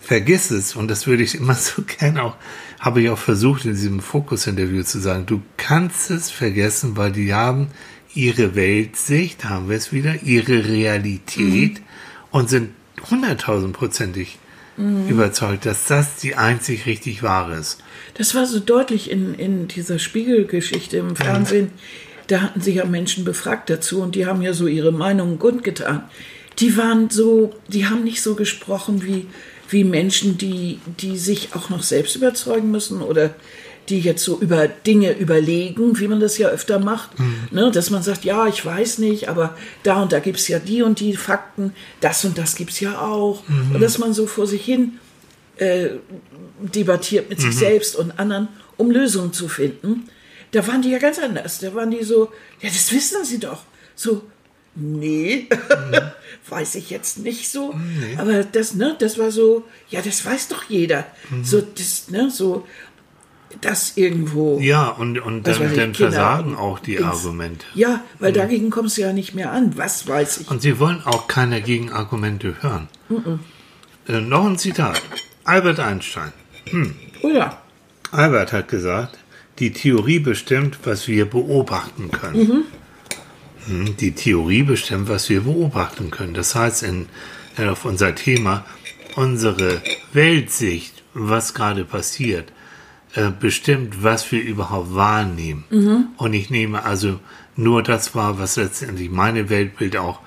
[0.09, 2.37] Vergiss es, und das würde ich immer so gerne auch,
[2.81, 7.35] habe ich auch versucht in diesem Fokus-Interview zu sagen, du kannst es vergessen, weil die
[7.35, 7.68] haben
[8.14, 11.85] ihre Weltsicht, haben wir es wieder, ihre Realität mhm.
[12.31, 12.71] und sind
[13.11, 14.38] hunderttausendprozentig
[14.79, 15.09] mhm.
[15.09, 17.83] überzeugt, dass das die einzig richtig wahre ist.
[18.14, 21.66] Das war so deutlich in, in dieser Spiegelgeschichte im Fernsehen.
[21.66, 22.27] Mhm.
[22.29, 26.05] Da hatten sich ja Menschen befragt dazu und die haben ja so ihre Meinungen kundgetan.
[26.61, 29.27] Die waren so, die haben nicht so gesprochen wie,
[29.68, 33.35] wie Menschen, die, die sich auch noch selbst überzeugen müssen oder
[33.88, 37.48] die jetzt so über Dinge überlegen, wie man das ja öfter macht, mhm.
[37.50, 40.59] ne, dass man sagt, ja, ich weiß nicht, aber da und da gibt es ja
[40.59, 43.42] die und die Fakten, das und das gibt es ja auch.
[43.48, 43.74] Mhm.
[43.74, 44.98] Und dass man so vor sich hin
[45.57, 45.90] äh,
[46.61, 47.42] debattiert mit mhm.
[47.42, 50.09] sich selbst und anderen, um Lösungen zu finden.
[50.52, 51.59] Da waren die ja ganz anders.
[51.59, 53.62] Da waren die so, ja, das wissen sie doch.
[53.94, 54.22] So,
[54.79, 55.99] nee, mhm.
[56.49, 57.75] weiß ich jetzt nicht so.
[57.75, 58.17] Nee.
[58.17, 61.07] Aber das, ne, das war so, ja, das weiß doch jeder.
[61.31, 61.45] Mhm.
[61.45, 62.67] So, das, ne, so,
[63.61, 64.59] das irgendwo.
[64.61, 67.67] Ja, und, und dann, dann versagen auch die ins, Argumente.
[67.75, 68.37] Ja, weil mhm.
[68.37, 69.77] dagegen kommst du ja nicht mehr an.
[69.77, 70.51] Was weiß ich.
[70.51, 72.88] Und sie wollen auch keine Gegenargumente hören.
[73.09, 73.41] Mhm.
[74.09, 75.03] Äh, noch ein Zitat.
[75.45, 76.33] Albert Einstein.
[76.71, 76.95] Hm.
[77.23, 77.59] Oh ja.
[78.11, 79.19] Albert hat gesagt,
[79.59, 82.64] die Theorie bestimmt, was wir beobachten können.
[83.68, 83.87] Mhm.
[83.87, 86.35] Hm, die Theorie bestimmt, was wir beobachten können.
[86.35, 87.07] Das heißt, in,
[87.59, 88.64] auf unser Thema,
[89.16, 92.52] unsere Weltsicht, was gerade passiert,
[93.14, 95.64] äh, bestimmt, was wir überhaupt wahrnehmen.
[95.70, 96.07] Mhm.
[96.16, 97.20] Und ich nehme also
[97.57, 100.20] nur das wahr, was letztendlich meine Weltbild auch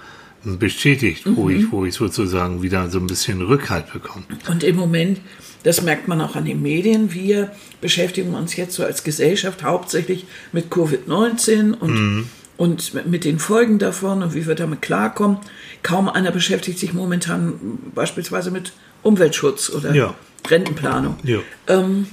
[0.43, 1.37] bestätigt, mhm.
[1.37, 4.25] wo, ich, wo ich sozusagen wieder so ein bisschen Rückhalt bekomme.
[4.49, 5.21] Und im Moment,
[5.63, 10.25] das merkt man auch an den Medien, wir beschäftigen uns jetzt so als Gesellschaft hauptsächlich
[10.51, 12.29] mit Covid-19 und, mhm.
[12.61, 15.37] Und mit den Folgen davon und wie wir damit klarkommen.
[15.81, 17.53] Kaum einer beschäftigt sich momentan
[17.95, 20.13] beispielsweise mit Umweltschutz oder ja.
[20.47, 21.17] Rentenplanung.
[21.23, 21.39] Ja.
[21.67, 22.05] Ähm,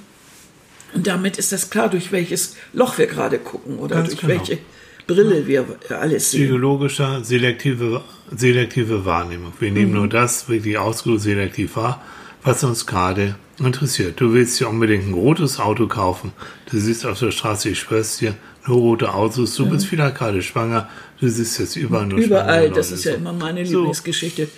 [0.94, 4.32] und damit ist das klar, durch welches Loch wir gerade gucken oder Ganz durch genau.
[4.32, 4.58] welche
[5.06, 6.44] Brille wir alles sehen.
[6.44, 8.00] Psychologischer, selektive,
[8.34, 9.52] selektive Wahrnehmung.
[9.60, 9.98] Wir nehmen mhm.
[9.98, 12.02] nur das wirklich ausgesucht selektiv wahr,
[12.42, 14.18] was uns gerade interessiert.
[14.18, 16.32] Du willst dir unbedingt ein rotes Auto kaufen.
[16.70, 18.34] Du siehst auf der Straße, ich schwör's dir,
[18.68, 19.54] nur rote Autos.
[19.56, 19.70] Du mhm.
[19.70, 20.88] bist vielleicht gerade schwanger.
[21.20, 23.78] Du siehst jetzt überall nur Überall, das ist ja immer meine so.
[23.78, 24.48] Lieblingsgeschichte.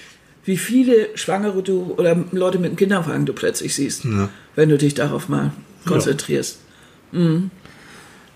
[0.45, 4.29] Wie viele Schwangere du oder Leute mit einem Kinderwagen du plötzlich siehst, ja.
[4.57, 5.53] wenn du dich darauf mal
[5.87, 6.59] konzentrierst.
[7.13, 7.19] Ja.
[7.19, 7.51] Mhm.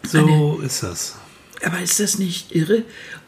[0.06, 1.16] So Eine, ist das.
[1.64, 2.82] Aber ist das nicht irre?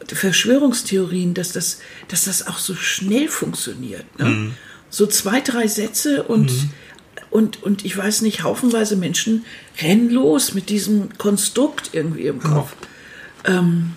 [0.07, 4.05] Verschwörungstheorien, dass das, dass das auch so schnell funktioniert.
[4.19, 4.25] Ne?
[4.25, 4.53] Mhm.
[4.89, 6.69] So zwei, drei Sätze und, mhm.
[7.37, 9.45] Und, und ich weiß nicht, haufenweise Menschen
[9.79, 12.75] rennen los mit diesem Konstrukt irgendwie im Kopf.
[13.47, 13.53] Mhm.
[13.53, 13.91] Ähm,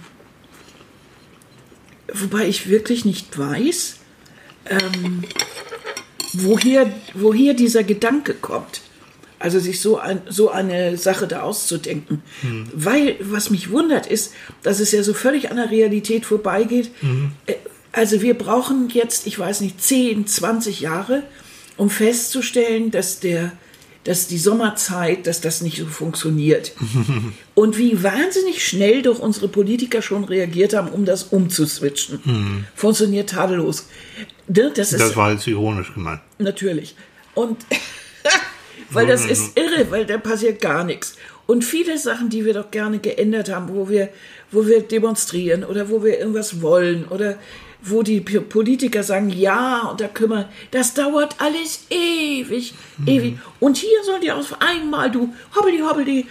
[2.12, 3.96] wobei ich wirklich nicht weiß,
[4.66, 5.24] ähm,
[6.34, 8.82] woher, woher dieser Gedanke kommt.
[9.38, 12.22] Also sich so, ein, so eine Sache da auszudenken.
[12.42, 12.68] Mhm.
[12.74, 16.90] Weil, was mich wundert, ist, dass es ja so völlig an der Realität vorbeigeht.
[17.00, 17.32] Mhm.
[17.92, 21.22] Also wir brauchen jetzt, ich weiß nicht, 10, 20 Jahre,
[21.80, 23.52] um festzustellen, dass der
[24.04, 26.72] dass die Sommerzeit, dass das nicht so funktioniert.
[27.54, 32.18] Und wie wahnsinnig schnell doch unsere Politiker schon reagiert haben, um das umzuswitchen.
[32.24, 32.64] Mhm.
[32.74, 33.88] Funktioniert tadellos.
[34.48, 36.22] Das, ist, das war jetzt ironisch gemeint.
[36.38, 36.94] Natürlich.
[37.34, 37.58] Und
[38.90, 41.16] weil das ist irre, weil da passiert gar nichts.
[41.46, 44.08] Und viele Sachen, die wir doch gerne geändert haben, wo wir,
[44.50, 47.38] wo wir demonstrieren oder wo wir irgendwas wollen oder
[47.82, 53.08] wo die Politiker sagen, ja, und da kümmern, das dauert alles ewig, mhm.
[53.08, 53.38] ewig.
[53.58, 56.26] Und hier soll die auf einmal, du, hobbeli, hobbeli,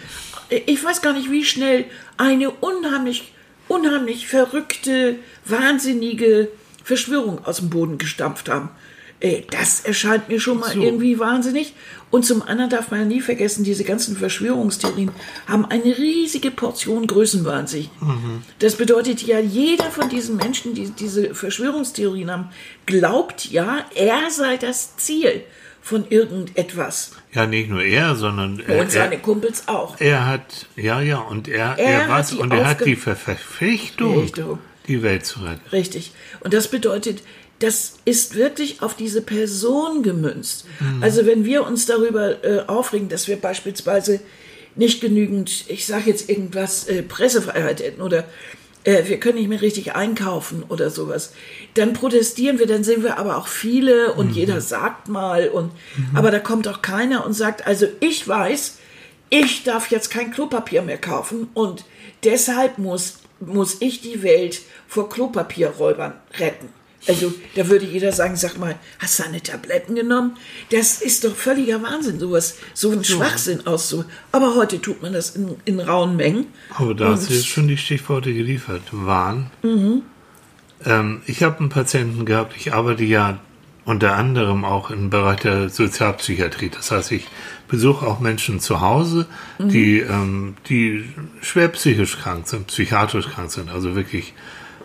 [0.66, 1.86] ich weiß gar nicht, wie schnell
[2.18, 3.34] eine unheimlich,
[3.68, 6.50] unheimlich verrückte, wahnsinnige
[6.84, 8.70] Verschwörung aus dem Boden gestampft haben.
[9.52, 10.82] Das erscheint mir schon mal so.
[10.82, 11.74] irgendwie wahnsinnig.
[12.10, 15.12] Und zum anderen darf man ja nie vergessen, diese ganzen Verschwörungstheorien
[15.48, 17.90] haben eine riesige Portion Größenwahnsinn.
[18.00, 18.44] Mhm.
[18.60, 22.50] Das bedeutet ja, jeder von diesen Menschen, die diese Verschwörungstheorien haben,
[22.86, 25.44] glaubt ja, er sei das Ziel
[25.82, 27.12] von irgendetwas.
[27.34, 30.00] Ja, nicht nur er, sondern er, und seine er, Kumpels auch.
[30.00, 34.60] Er hat, ja, ja, und er, er, er was, und er hat die Verpflichtung, Richtung.
[34.88, 35.68] die Welt zu retten.
[35.72, 36.12] Richtig.
[36.42, 37.22] Und das bedeutet,
[37.60, 40.66] das ist wirklich auf diese Person gemünzt.
[40.80, 41.04] Mhm.
[41.04, 44.22] Also wenn wir uns darüber äh, aufregen, dass wir beispielsweise
[44.76, 48.24] nicht genügend, ich sage jetzt irgendwas, äh, Pressefreiheit hätten oder
[48.86, 51.34] äh, wir können nicht mehr richtig einkaufen oder sowas,
[51.74, 54.34] dann protestieren wir, dann sehen wir aber auch viele und mhm.
[54.34, 56.16] jeder sagt mal und mhm.
[56.16, 58.78] aber da kommt auch keiner und sagt, also ich weiß,
[59.30, 61.84] ich darf jetzt kein Klopapier mehr kaufen und
[62.24, 66.70] deshalb muss, muss ich die Welt vor Klopapierräubern retten.
[67.08, 70.38] Also da würde jeder sagen, sag mal, hast du eine Tabletten genommen?
[70.72, 74.06] Das ist doch völliger Wahnsinn, sowas, so ein Schwachsinn aus so.
[74.32, 76.48] Aber heute tut man das in, in rauen Mengen.
[76.76, 78.82] Aber da hast du jetzt schon die Stichworte geliefert.
[78.92, 79.50] Wahn.
[79.64, 80.04] Mhm.
[80.86, 83.40] Ähm, ich habe einen Patienten gehabt, ich arbeite ja
[83.86, 86.70] unter anderem auch im Bereich der Sozialpsychiatrie.
[86.70, 87.28] Das heißt, ich
[87.68, 89.26] besuche auch Menschen zu Hause,
[89.58, 89.70] mhm.
[89.70, 91.06] die, ähm, die
[91.42, 94.34] schwer psychisch krank sind, psychiatrisch krank sind, also wirklich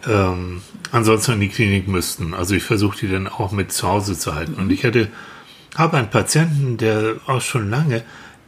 [0.07, 0.63] ähm,
[0.93, 2.35] ansonsten in die Klinik müssten.
[2.35, 4.55] Also ich versuche die dann auch mit zu Hause zu halten.
[4.55, 5.09] Und ich hatte,
[5.75, 8.03] habe einen Patienten, der auch schon lange,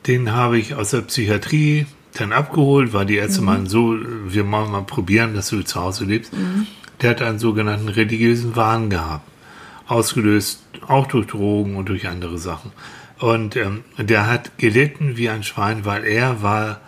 [0.06, 3.46] den habe ich aus der Psychiatrie dann abgeholt, weil die Ärzte mhm.
[3.46, 6.32] meinen, so, wir wollen mal probieren, dass du zu Hause lebst.
[6.32, 6.66] Mhm.
[7.02, 9.28] Der hat einen sogenannten religiösen Wahn gehabt.
[9.86, 12.72] Ausgelöst auch durch Drogen und durch andere Sachen.
[13.18, 16.80] Und ähm, der hat gelitten wie ein Schwein, weil er war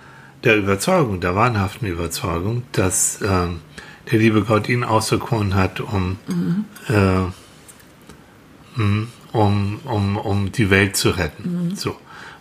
[0.44, 3.60] der Überzeugung, der wahnhaften Überzeugung, dass ähm,
[4.10, 6.64] der liebe Gott ihn auserkoren hat, um, mhm.
[6.88, 7.20] äh,
[8.74, 11.68] hm, um, um, um die Welt zu retten.
[11.68, 11.76] Mhm.
[11.76, 11.96] So.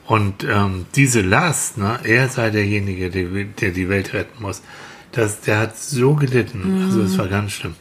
[0.06, 4.62] Und ähm, diese Last, ne, er sei derjenige, der, der die Welt retten muss,
[5.12, 6.77] das, der hat so gelitten.
[6.77, 6.86] Mhm.
[6.86, 7.75] Also es war ganz schlimm.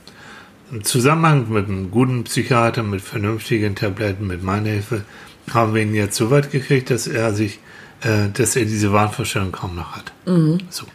[0.73, 5.05] Im Zusammenhang mit einem guten Psychiater, mit vernünftigen Tabletten, mit meiner Hilfe,
[5.53, 7.61] haben wir ihn jetzt so weit gekriegt, dass er sich,
[8.01, 10.13] äh, dass er diese Wahnvorstellung kaum noch hat.
[10.27, 10.59] Mhm.
[10.71, 10.87] So.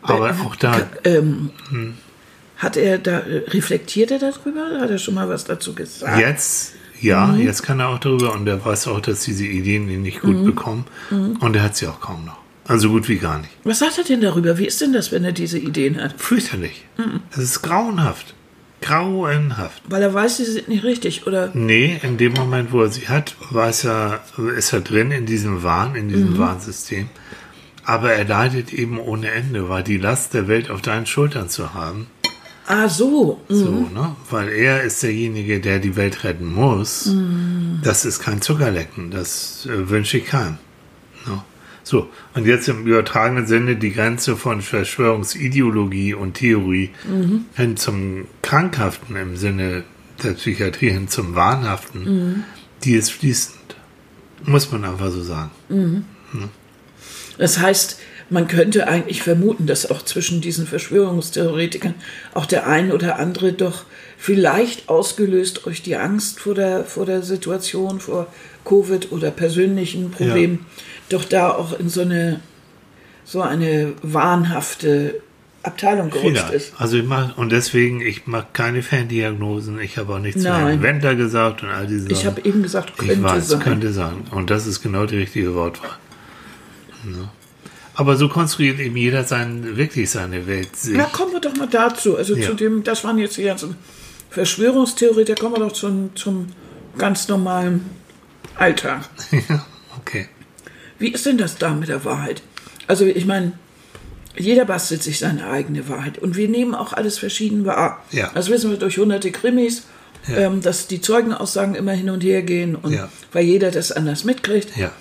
[0.00, 0.80] Aber äh, auch da.
[1.04, 1.94] Ähm, hm.
[2.58, 4.80] Hat er da, reflektiert er darüber?
[4.80, 6.18] Hat er schon mal was dazu gesagt?
[6.18, 7.40] Jetzt, ja, mhm.
[7.40, 10.36] jetzt kann er auch darüber und er weiß auch, dass diese Ideen ihn nicht gut
[10.36, 10.44] mhm.
[10.44, 10.84] bekommen.
[11.10, 11.36] Mhm.
[11.36, 12.38] Und er hat sie auch kaum noch.
[12.66, 13.50] Also gut wie gar nicht.
[13.64, 14.58] Was sagt er denn darüber?
[14.58, 16.14] Wie ist denn das, wenn er diese Ideen hat?
[16.18, 16.84] Fürchterlich.
[16.98, 17.20] Mhm.
[17.30, 18.34] Es ist grauenhaft.
[18.82, 19.82] Grauenhaft.
[19.88, 21.50] Weil er weiß, sie sind nicht richtig, oder?
[21.54, 24.20] Nee, in dem Moment, wo er sie hat, weiß er,
[24.56, 26.38] ist er drin in diesem Wahn, in diesem mhm.
[26.38, 27.08] Warnsystem.
[27.84, 31.72] Aber er leidet eben ohne Ende, weil die Last der Welt auf deinen Schultern zu
[31.72, 32.06] haben.
[32.70, 33.40] Ah, so.
[33.48, 33.54] Mhm.
[33.54, 34.16] So, ne?
[34.28, 37.06] Weil er ist derjenige, der die Welt retten muss.
[37.06, 37.80] Mhm.
[37.82, 39.10] Das ist kein Zuckerlecken.
[39.10, 40.58] Das äh, wünsche ich keinem.
[41.26, 41.42] Ne?
[41.82, 47.46] So, und jetzt im übertragenen Sinne die Grenze von Verschwörungsideologie und Theorie mhm.
[47.54, 49.84] hin zum Krankhaften im Sinne
[50.22, 52.44] der Psychiatrie, hin zum Wahnhaften, mhm.
[52.84, 53.56] die ist fließend.
[54.44, 55.50] Muss man einfach so sagen.
[55.70, 56.04] Mhm.
[56.34, 56.50] Ne?
[57.38, 57.98] Das heißt,
[58.30, 61.94] man könnte eigentlich vermuten, dass auch zwischen diesen Verschwörungstheoretikern
[62.34, 63.84] auch der ein oder andere doch
[64.18, 68.26] vielleicht ausgelöst durch die Angst vor der, vor der Situation, vor
[68.64, 70.84] Covid oder persönlichen Problemen, ja.
[71.10, 72.40] doch da auch in so eine,
[73.24, 75.22] so eine wahnhafte
[75.62, 76.72] Abteilung gerutscht ist.
[76.78, 80.82] Also ich mach, und deswegen, ich mache keine Ferndiagnosen, ich habe auch nichts zu Herrn
[80.82, 82.12] Wendler gesagt und all diese Sachen.
[82.12, 83.60] Ich habe eben gesagt, könnte ich weiß, sein.
[83.60, 84.24] könnte sein.
[84.30, 85.96] Und das ist genau die richtige Wortwahl.
[87.04, 87.30] Ja.
[87.98, 90.76] Aber so konstruiert eben jeder sein, wirklich seine Welt.
[90.76, 90.96] Sich.
[90.96, 92.16] Na, kommen wir doch mal dazu.
[92.16, 92.46] Also ja.
[92.46, 93.74] zu dem, das waren jetzt die ganzen
[94.30, 96.46] Verschwörungstheorie, da kommen wir doch zum, zum
[96.96, 97.90] ganz normalen
[98.54, 99.08] Alltag.
[99.48, 99.66] Ja,
[99.98, 100.28] okay.
[101.00, 102.40] Wie ist denn das da mit der Wahrheit?
[102.86, 103.54] Also ich meine,
[104.36, 108.04] jeder bastelt sich seine eigene Wahrheit und wir nehmen auch alles verschieden wahr.
[108.12, 108.30] Ja.
[108.32, 109.88] Das wissen wir durch hunderte Krimis,
[110.28, 110.36] ja.
[110.36, 113.08] ähm, dass die Zeugenaussagen immer hin und her gehen und ja.
[113.32, 114.76] weil jeder das anders mitkriegt.
[114.76, 114.92] Ja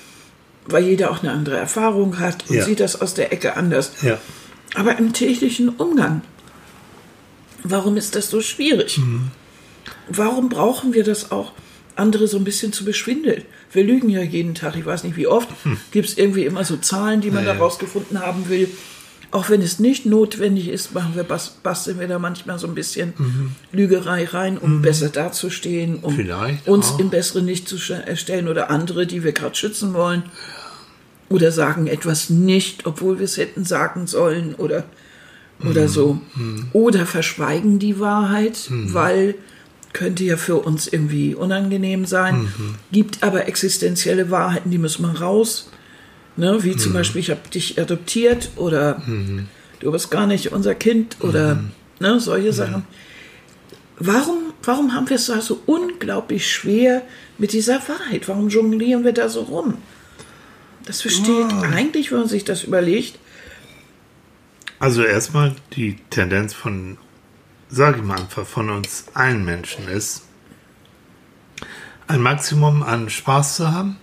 [0.68, 2.64] weil jeder auch eine andere Erfahrung hat und ja.
[2.64, 3.92] sieht das aus der Ecke anders.
[4.02, 4.20] Ja.
[4.76, 6.22] Aber im täglichen Umgang,
[7.64, 8.98] warum ist das so schwierig?
[8.98, 9.32] Mhm.
[10.10, 11.54] Warum brauchen wir das auch,
[11.96, 13.44] andere so ein bisschen zu beschwindeln?
[13.72, 15.78] Wir lügen ja jeden Tag, ich weiß nicht wie oft, hm.
[15.92, 18.70] gibt es irgendwie immer so Zahlen, die man da rausgefunden haben will.
[19.30, 23.14] Auch wenn es nicht notwendig ist, machen wir, basteln wir da manchmal so ein bisschen
[23.18, 23.52] mhm.
[23.74, 24.82] Lügerei rein, um mhm.
[24.84, 27.00] besser dazustehen, um Vielleicht uns auch.
[27.00, 30.24] im Besseren nicht zu stellen oder andere, die wir gerade schützen wollen
[31.30, 34.86] oder sagen etwas nicht, obwohl wir es hätten sagen sollen oder,
[35.60, 35.88] oder mhm.
[35.88, 36.22] so.
[36.36, 36.68] Mhm.
[36.74, 38.94] Oder verschweigen die Wahrheit, mhm.
[38.94, 39.36] weil
[39.94, 42.76] könnte ja für uns irgendwie unangenehm sein, mhm.
[42.92, 45.72] gibt aber existenzielle Wahrheiten, die müssen wir raus.
[46.36, 46.64] Ne?
[46.64, 46.98] Wie zum mhm.
[46.98, 49.48] Beispiel, ich habe dich adoptiert oder mhm.
[49.80, 51.64] du bist gar nicht unser Kind oder
[52.00, 52.86] ne, solche Sachen.
[54.00, 57.02] Warum, warum haben wir es da so unglaublich schwer
[57.40, 58.28] mit dieser Wahrheit?
[58.28, 59.80] Warum jonglieren wir da so rum?
[60.88, 61.62] Das versteht oh.
[61.64, 63.20] eigentlich, wenn man sich das überlegt.
[64.80, 66.98] Also erstmal die Tendenz von,
[67.70, 70.24] sage ich mal einfach, von uns allen Menschen ist,
[72.08, 73.98] ein Maximum an Spaß zu haben,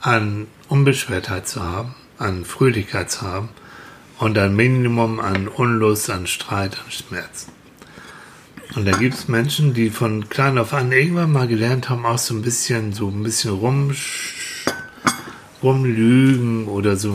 [0.00, 3.50] an Unbeschwertheit zu haben, an Fröhlichkeit zu haben
[4.18, 7.48] und ein Minimum an Unlust, an Streit, an Schmerz.
[8.76, 12.18] Und da gibt es Menschen, die von klein auf an irgendwann mal gelernt haben, auch
[12.18, 13.92] so ein bisschen, so ein bisschen rum
[15.62, 17.10] rumlügen oder so,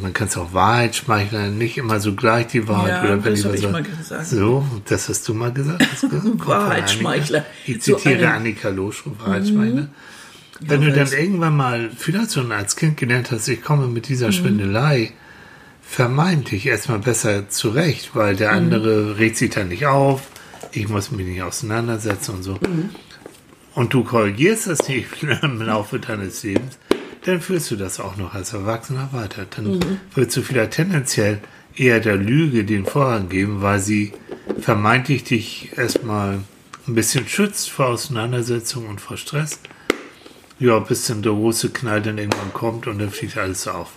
[0.00, 3.32] man kann es auch Wahrheit schmeicheln, nicht immer so gleich die Wahrheit Ja, oder wenn
[3.34, 4.26] das ich hab was ich mal gesagt.
[4.26, 5.84] So, das hast du mal gesagt.
[6.46, 7.44] Wahrheitsschmeichler.
[7.66, 8.32] Ich So zitiere Mhm.
[8.32, 9.88] Annika Losch, Wahrheitsschmeichler.
[10.60, 14.08] Wenn du dann irgendwann mal vielleicht schon als Kind gelernt hast, ich komme mit Mhm.
[14.08, 15.12] dieser Schwindelei
[15.82, 18.58] vermeintlich erstmal besser zurecht, weil der Mhm.
[18.58, 20.22] andere regt sich dann nicht auf,
[20.72, 22.52] ich muss mich nicht auseinandersetzen und so.
[22.54, 22.90] Mhm.
[23.74, 25.06] Und du korrigierst das nicht
[25.42, 26.78] im Laufe deines Lebens,
[27.28, 29.46] dann führst du das auch noch als Erwachsener weiter.
[29.54, 30.00] Dann Mhm.
[30.14, 31.40] würdest du vielleicht tendenziell
[31.76, 34.12] eher der Lüge den Vorrang geben, weil sie
[34.60, 36.38] vermeintlich dich erstmal
[36.86, 39.60] ein bisschen schützt vor Auseinandersetzung und vor Stress.
[40.58, 43.90] Ja, bis dann der große Knall dann irgendwann kommt und dann fliegt alles auf.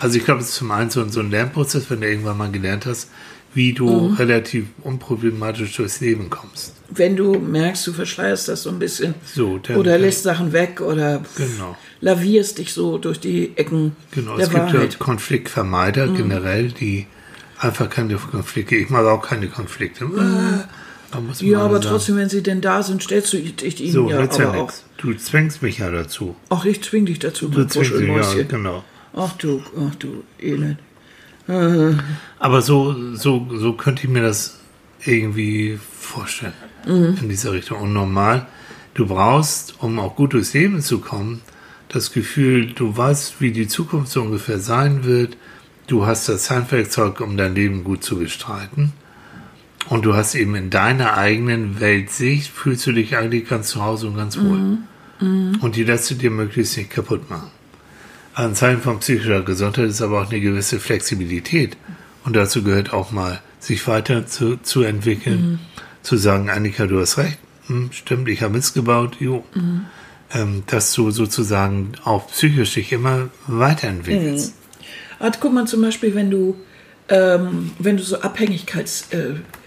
[0.00, 2.50] Also ich glaube, es ist zum einen so, so ein Lernprozess, wenn du irgendwann mal
[2.50, 3.10] gelernt hast,
[3.52, 6.74] wie du relativ unproblematisch durchs Leben kommst.
[6.90, 10.52] Wenn du merkst, du verschleierst das so ein bisschen So, dann, oder dann, lässt Sachen
[10.52, 11.76] weg oder Genau.
[12.00, 14.94] lavierst dich so durch die Ecken Genau, der es gibt ja Wahrheit.
[14.98, 15.04] Mhm.
[15.04, 17.06] Konfliktvermeider generell, die
[17.58, 18.76] einfach keine Konflikte.
[18.76, 20.04] Ich mag auch keine Konflikte.
[20.04, 20.60] Mhm.
[21.40, 21.86] Ja, aber sagen.
[21.88, 24.62] trotzdem, wenn sie denn da sind, stellst du dich ihnen So, ja nützt ja aber
[24.62, 24.72] auch.
[24.96, 26.36] Du zwängst mich ja dazu.
[26.50, 28.84] Ach, ich zwing dich dazu, Du zwingst mich, ja, genau.
[29.12, 30.78] Ach du, ach du Elend.
[32.38, 34.58] Aber so, so, so könnte ich mir das
[35.04, 36.52] irgendwie vorstellen.
[37.20, 37.80] In dieser Richtung.
[37.80, 38.46] Und normal,
[38.94, 41.42] du brauchst, um auch gut durchs Leben zu kommen,
[41.88, 45.36] das Gefühl, du weißt, wie die Zukunft so ungefähr sein wird.
[45.88, 48.92] Du hast das Handwerkzeug, um dein Leben gut zu gestalten.
[49.88, 54.06] Und du hast eben in deiner eigenen Weltsicht, fühlst du dich eigentlich ganz zu Hause
[54.06, 54.78] und ganz wohl.
[55.60, 57.50] Und die lässt du dir möglichst nicht kaputt machen.
[58.34, 61.76] Ein Zeichen von psychischer Gesundheit ist aber auch eine gewisse Flexibilität.
[62.24, 65.58] Und dazu gehört auch mal, sich weiter zu, zu entwickeln,
[66.02, 69.44] zu sagen, Annika, du hast recht, hm, stimmt, ich habe Mist gebaut, jo.
[70.32, 74.54] Ähm, dass du sozusagen auch psychisch dich immer weiterentwickelst.
[75.18, 76.56] Ah, guck mal zum Beispiel, wenn du,
[77.08, 79.59] ähm, wenn du so Abhängigkeitsprogramme äh,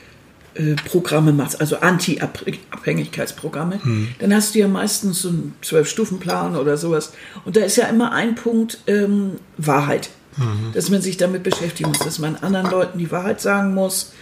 [0.86, 3.80] Programme machst, also Anti-Abhängigkeitsprogramme,
[4.20, 7.13] dann hast du ja meistens so einen Zwölf-Stufen-Plan oder sowas.
[7.44, 10.10] Und da ist ja immer ein Punkt ähm, Wahrheit.
[10.74, 14.13] Dass man sich damit beschäftigen muss, dass man anderen Leuten die Wahrheit sagen muss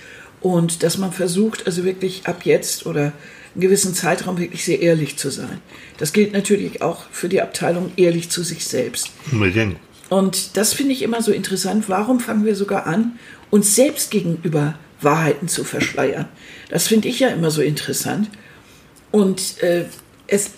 [0.42, 3.14] und dass man versucht, also wirklich ab jetzt oder
[3.54, 5.62] einen gewissen Zeitraum wirklich sehr ehrlich zu sein.
[5.98, 9.10] Das gilt natürlich auch für die Abteilung ehrlich zu sich selbst.
[9.32, 9.78] Unbedingt.
[10.10, 11.88] Und das finde ich immer so interessant.
[11.88, 13.18] Warum fangen wir sogar an,
[13.50, 16.28] uns selbst gegenüber Wahrheiten zu verschleiern?
[16.70, 18.30] Das finde ich ja immer so interessant.
[19.12, 19.86] Und äh,
[20.28, 20.52] es,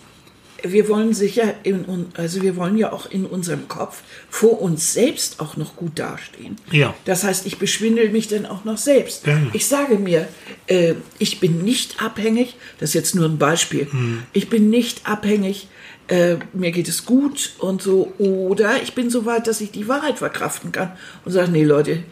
[0.64, 5.40] wir wollen sicher, in, also wir wollen ja auch in unserem Kopf vor uns selbst
[5.40, 6.56] auch noch gut dastehen.
[6.72, 6.94] Ja.
[7.06, 9.26] Das heißt, ich beschwindel mich dann auch noch selbst.
[9.26, 9.50] Gerne.
[9.54, 10.28] Ich sage mir,
[10.68, 14.24] äh, ich bin nicht abhängig, das ist jetzt nur ein Beispiel, Hm.
[14.34, 15.68] ich bin nicht abhängig,
[16.08, 19.88] äh, mir geht es gut und so, oder ich bin so weit, dass ich die
[19.88, 20.92] Wahrheit verkraften kann
[21.26, 22.04] und sage, nee Leute,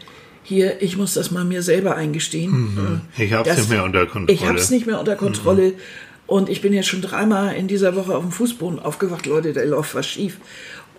[0.44, 3.00] hier, ich muss das mal mir selber eingestehen.
[3.16, 4.32] Äh, Ich hab's das- nicht mehr unter Kontrolle.
[4.38, 5.74] Ich hab's nicht mehr unter Kontrolle.
[6.26, 9.62] Und ich bin jetzt schon dreimal in dieser Woche auf dem Fußboden aufgewacht, Leute, da
[9.64, 10.38] läuft was schief.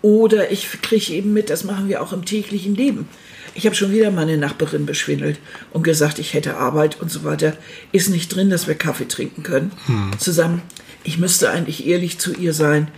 [0.01, 3.07] Oder ich kriege eben mit, das machen wir auch im täglichen Leben.
[3.55, 5.39] Ich habe schon wieder meine Nachbarin beschwindelt
[5.71, 7.55] und gesagt, ich hätte Arbeit und so weiter.
[7.91, 9.71] Ist nicht drin, dass wir Kaffee trinken können.
[10.17, 10.61] Zusammen.
[11.03, 12.89] Ich müsste eigentlich ehrlich zu ihr sein.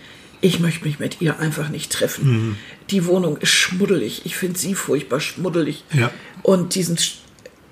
[0.41, 2.57] Ich möchte mich mit ihr einfach nicht treffen.
[2.89, 4.21] Die Wohnung ist schmuddelig.
[4.25, 5.83] Ich finde sie furchtbar schmuddelig.
[5.93, 6.09] Ja.
[6.45, 7.15] Und diesen, Sch-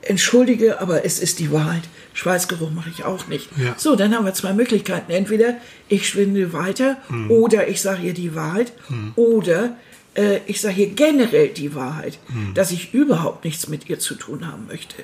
[0.01, 1.83] entschuldige, aber es ist die Wahrheit.
[2.13, 3.49] Schweißgeruch mache ich auch nicht.
[3.57, 3.75] Ja.
[3.77, 5.11] So, dann haben wir zwei Möglichkeiten.
[5.11, 5.55] Entweder
[5.89, 6.97] ich schwinde weiter
[7.29, 8.71] oder ich sage ihr die Wahrheit
[9.15, 9.75] oder
[10.15, 12.19] äh, ich sage ihr generell die Wahrheit,
[12.53, 14.97] dass ich überhaupt nichts mit ihr zu tun haben möchte.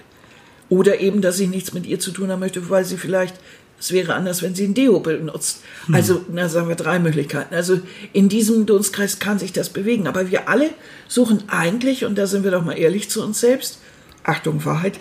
[0.69, 3.35] Oder eben, dass ich nichts mit ihr zu tun haben möchte, weil sie vielleicht,
[3.79, 5.61] es wäre anders, wenn sie ein Deo benutzt.
[5.91, 7.55] Also, na, sagen wir drei Möglichkeiten.
[7.55, 7.79] Also,
[8.13, 10.07] in diesem Dunstkreis kann sich das bewegen.
[10.07, 10.69] Aber wir alle
[11.07, 13.79] suchen eigentlich, und da sind wir doch mal ehrlich zu uns selbst,
[14.21, 14.99] Achtung, Wahrheit,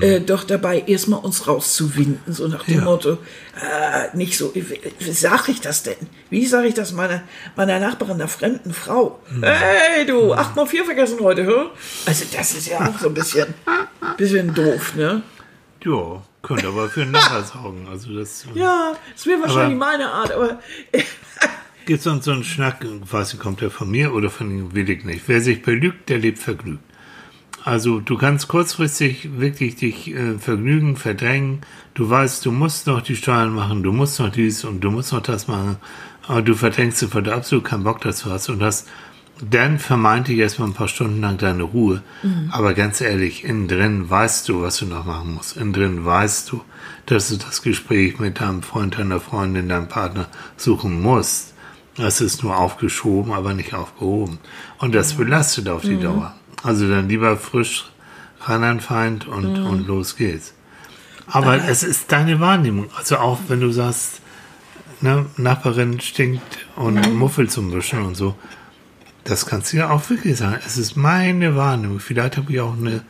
[0.00, 2.84] äh, doch dabei, erstmal uns rauszuwinden, so nach dem Ja.
[2.84, 3.18] Motto,
[3.60, 4.64] äh, nicht so, wie,
[5.00, 5.96] wie sage ich das denn?
[6.30, 7.22] Wie sage ich das meiner,
[7.56, 9.20] meiner Nachbarin, einer fremden Frau?
[9.42, 11.66] Hey, du, acht mal vier vergessen heute, hä?
[12.06, 13.52] Also, das ist ja auch so ein bisschen,
[14.16, 15.22] bisschen doof, ne?
[15.84, 17.86] Ja, könnte aber für nachher sorgen.
[17.90, 20.58] Also das Ja, es wäre wahrscheinlich meine Art, aber
[21.86, 24.88] gibt sonst so einen Schnack, weiß nicht, kommt der von mir oder von ihm, will
[24.88, 25.24] ich nicht.
[25.26, 26.82] Wer sich belügt, der lebt vergnügt.
[27.64, 31.60] Also du kannst kurzfristig wirklich dich äh, vergnügen, verdrängen.
[31.94, 35.12] Du weißt, du musst noch die Steuern machen, du musst noch dies und du musst
[35.12, 35.76] noch das machen.
[36.26, 38.88] Aber du verdrängst sofort, absolut keinen Bock dazu hast und hast
[39.48, 42.02] dann vermeintlich erstmal ein paar Stunden lang deine Ruhe.
[42.50, 45.56] Aber ganz ehrlich, innen drin weißt du, was du noch machen musst.
[45.56, 46.62] Innen drin weißt du,
[47.06, 51.54] dass du das Gespräch mit deinem Freund, deiner Freundin, deinem Partner suchen musst.
[51.96, 54.38] Das ist nur aufgeschoben, aber nicht aufgehoben.
[54.78, 56.02] Und das belastet auf die mhm.
[56.02, 56.34] Dauer.
[56.62, 57.90] Also dann lieber frisch
[58.40, 59.66] ran an Feind und, mhm.
[59.66, 60.54] und los geht's.
[61.26, 61.68] Aber ah.
[61.68, 62.88] es ist deine Wahrnehmung.
[62.96, 64.20] Also auch wenn du sagst,
[65.00, 67.16] ne, Nachbarin stinkt und mhm.
[67.16, 68.34] muffelt zum Wischen und so.
[69.24, 70.60] Das kannst du ja auch wirklich sagen.
[70.66, 72.00] Es ist meine Wahrnehmung.
[72.00, 73.02] Vielleicht habe ich auch eine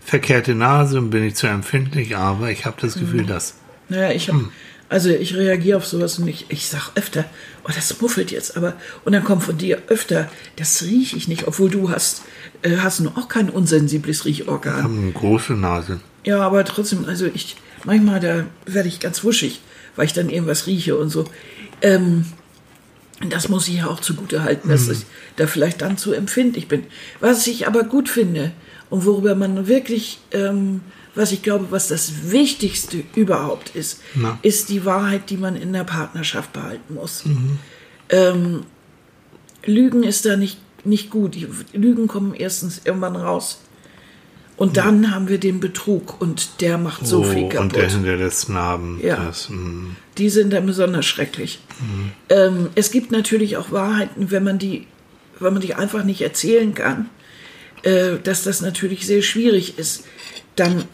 [0.00, 3.26] verkehrte Nase und bin ich zu empfindlich, aber ich habe das Gefühl, mhm.
[3.26, 3.54] dass.
[3.88, 4.38] Naja, ich habe.
[4.38, 4.52] Hm.
[4.88, 7.24] Also ich reagiere auf sowas und ich, ich sag öfter,
[7.64, 8.74] oh, das muffelt jetzt aber.
[9.04, 12.22] Und dann kommt von dir öfter, das rieche ich nicht, obwohl du hast,
[12.62, 14.78] äh, hast noch auch kein unsensibles Riechorgan.
[14.78, 16.00] Ich habe eine große Nase.
[16.24, 19.60] Ja, aber trotzdem, also ich, manchmal, da werde ich ganz wuschig,
[19.96, 21.24] weil ich dann irgendwas rieche und so.
[21.82, 22.26] Ähm,
[23.30, 24.92] das muss ich ja auch zugute halten, dass mhm.
[24.92, 25.06] ich
[25.36, 26.84] da vielleicht dann zu empfindlich bin.
[27.20, 28.52] Was ich aber gut finde
[28.90, 30.82] und worüber man wirklich, ähm,
[31.14, 34.38] was ich glaube, was das Wichtigste überhaupt ist, Na.
[34.42, 37.24] ist die Wahrheit, die man in der Partnerschaft behalten muss.
[37.24, 37.58] Mhm.
[38.10, 38.64] Ähm,
[39.64, 41.34] Lügen ist da nicht, nicht gut.
[41.34, 43.60] Die Lügen kommen erstens irgendwann raus.
[44.56, 47.60] Und dann haben wir den Betrug und der macht so oh, viel kaputt.
[47.60, 48.98] Und der hinterlässt Narben.
[49.02, 49.16] Ja.
[49.26, 49.96] Das, mm.
[50.16, 51.60] die sind dann besonders schrecklich.
[51.78, 52.12] Mhm.
[52.30, 54.86] Ähm, es gibt natürlich auch Wahrheiten, wenn man die,
[55.38, 57.10] wenn man die einfach nicht erzählen kann,
[57.82, 60.04] äh, dass das natürlich sehr schwierig ist.
[60.54, 60.84] Dann,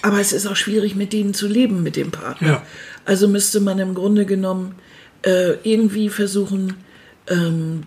[0.00, 2.48] aber es ist auch schwierig, mit denen zu leben, mit dem Partner.
[2.48, 2.66] Ja.
[3.04, 4.76] Also müsste man im Grunde genommen
[5.26, 6.76] äh, irgendwie versuchen,
[7.28, 7.82] ähm,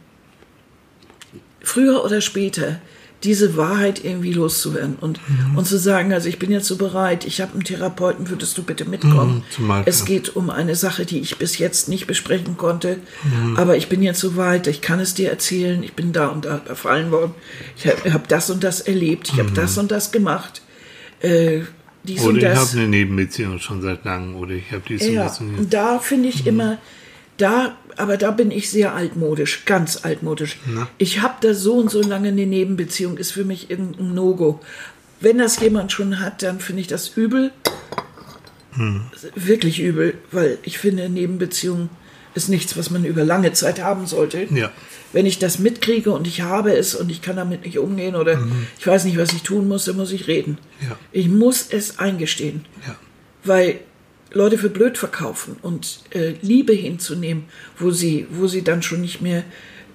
[1.59, 2.79] früher oder später
[3.23, 5.57] diese Wahrheit irgendwie loszuwerden und, mhm.
[5.57, 8.63] und zu sagen, also ich bin jetzt so bereit, ich habe einen Therapeuten, würdest du
[8.63, 9.43] bitte mitkommen?
[9.57, 13.57] Mhm, es geht um eine Sache, die ich bis jetzt nicht besprechen konnte, mhm.
[13.57, 16.45] aber ich bin jetzt so weit, ich kann es dir erzählen, ich bin da und
[16.45, 17.33] da überfallen worden,
[17.77, 19.55] ich habe hab das und das erlebt, ich habe mhm.
[19.55, 20.61] das und das gemacht.
[21.21, 21.61] Äh,
[22.03, 25.15] dies oder ich habe eine Nebenbeziehung schon seit langem oder ich habe dies ja, und
[25.15, 26.49] das und Und da finde ich mhm.
[26.49, 26.77] immer,
[27.37, 30.57] da aber da bin ich sehr altmodisch, ganz altmodisch.
[30.65, 30.87] Na?
[30.97, 34.59] Ich habe da so und so lange eine Nebenbeziehung, ist für mich irgendein No-Go.
[35.19, 37.51] Wenn das jemand schon hat, dann finde ich das übel.
[38.73, 39.01] Hm.
[39.35, 41.89] Wirklich übel, weil ich finde, Nebenbeziehung
[42.35, 44.47] ist nichts, was man über lange Zeit haben sollte.
[44.49, 44.71] Ja.
[45.11, 48.37] Wenn ich das mitkriege und ich habe es und ich kann damit nicht umgehen oder
[48.37, 48.67] mhm.
[48.79, 50.57] ich weiß nicht, was ich tun muss, dann muss ich reden.
[50.81, 50.97] Ja.
[51.11, 52.65] Ich muss es eingestehen.
[52.87, 52.95] Ja.
[53.43, 53.79] Weil
[54.33, 57.45] Leute für blöd verkaufen und äh, Liebe hinzunehmen,
[57.77, 59.43] wo sie, wo sie dann schon nicht mehr,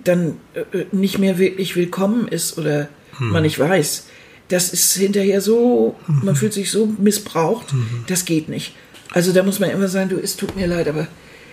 [0.05, 3.30] dann äh, nicht mehr wirklich willkommen ist oder hm.
[3.30, 4.07] man nicht weiß.
[4.49, 6.20] Das ist hinterher so, mhm.
[6.24, 8.05] man fühlt sich so missbraucht, mhm.
[8.07, 8.74] das geht nicht.
[9.11, 11.07] Also da muss man immer sagen, du, es tut mir leid, aber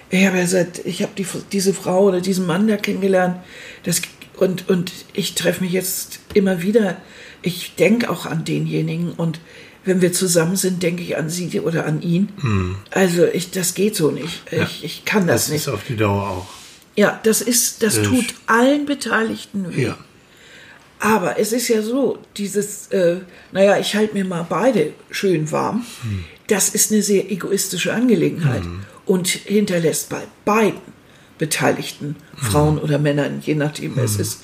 [0.09, 3.37] ich habe ja seit, ich habe die, diese Frau oder diesen Mann da kennengelernt,
[3.83, 4.01] das,
[4.37, 6.97] und, und ich treffe mich jetzt immer wieder.
[7.41, 9.39] Ich denke auch an denjenigen und
[9.85, 12.29] wenn wir zusammen sind, denke ich an sie oder an ihn.
[12.41, 12.75] Hm.
[12.91, 14.41] Also ich, das geht so nicht.
[14.51, 15.67] Ich, ja, ich kann das, das nicht.
[15.67, 16.47] Das ist auf die Dauer auch.
[16.95, 19.85] Ja, das ist, das äh, tut allen Beteiligten weh.
[19.85, 19.97] Ja.
[20.99, 23.17] Aber es ist ja so, dieses, äh,
[23.51, 25.85] naja, ich halte mir mal beide schön warm.
[26.01, 26.25] Hm.
[26.47, 28.81] Das ist eine sehr egoistische Angelegenheit hm.
[29.05, 30.95] und hinterlässt bei beiden
[31.37, 32.83] Beteiligten, Frauen hm.
[32.83, 34.21] oder Männern, je nachdem es hm.
[34.21, 34.41] ist,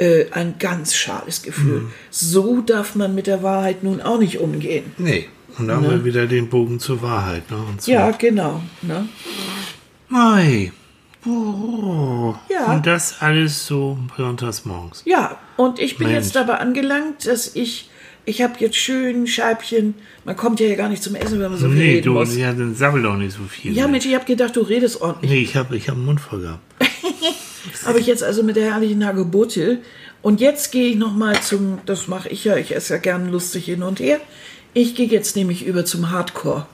[0.00, 1.80] äh, ein ganz schales Gefühl.
[1.80, 1.90] Mhm.
[2.10, 4.92] So darf man mit der Wahrheit nun auch nicht umgehen.
[4.98, 5.28] Nee.
[5.58, 5.88] Und dann ne?
[5.88, 7.50] haben wir wieder den Bogen zur Wahrheit.
[7.50, 7.58] Ne?
[7.84, 8.62] ja, genau.
[8.82, 9.08] Ne?
[10.08, 10.72] Mai.
[11.26, 12.34] Oh.
[12.48, 12.72] Ja.
[12.72, 15.02] Und das alles so sonntags morgens.
[15.04, 16.24] Ja, und ich bin Mensch.
[16.24, 17.90] jetzt dabei angelangt, dass ich,
[18.24, 21.68] ich habe jetzt schön Scheibchen, man kommt ja gar nicht zum Essen, wenn man so
[21.68, 22.34] viel nee, reden du, muss.
[22.34, 23.76] Nee, ja, dann sammel doch nicht so viel.
[23.76, 25.30] Ja, Mensch, ich habe gedacht, du redest ordentlich.
[25.30, 26.62] Nee, ich habe ich hab einen Mund voll gehabt.
[27.84, 29.78] Habe ich jetzt also mit der herrlichen Hagebutte.
[30.22, 33.64] Und jetzt gehe ich nochmal zum, das mache ich ja, ich esse ja gerne lustig
[33.64, 34.20] hin und her.
[34.74, 36.66] Ich gehe jetzt nämlich über zum Hardcore.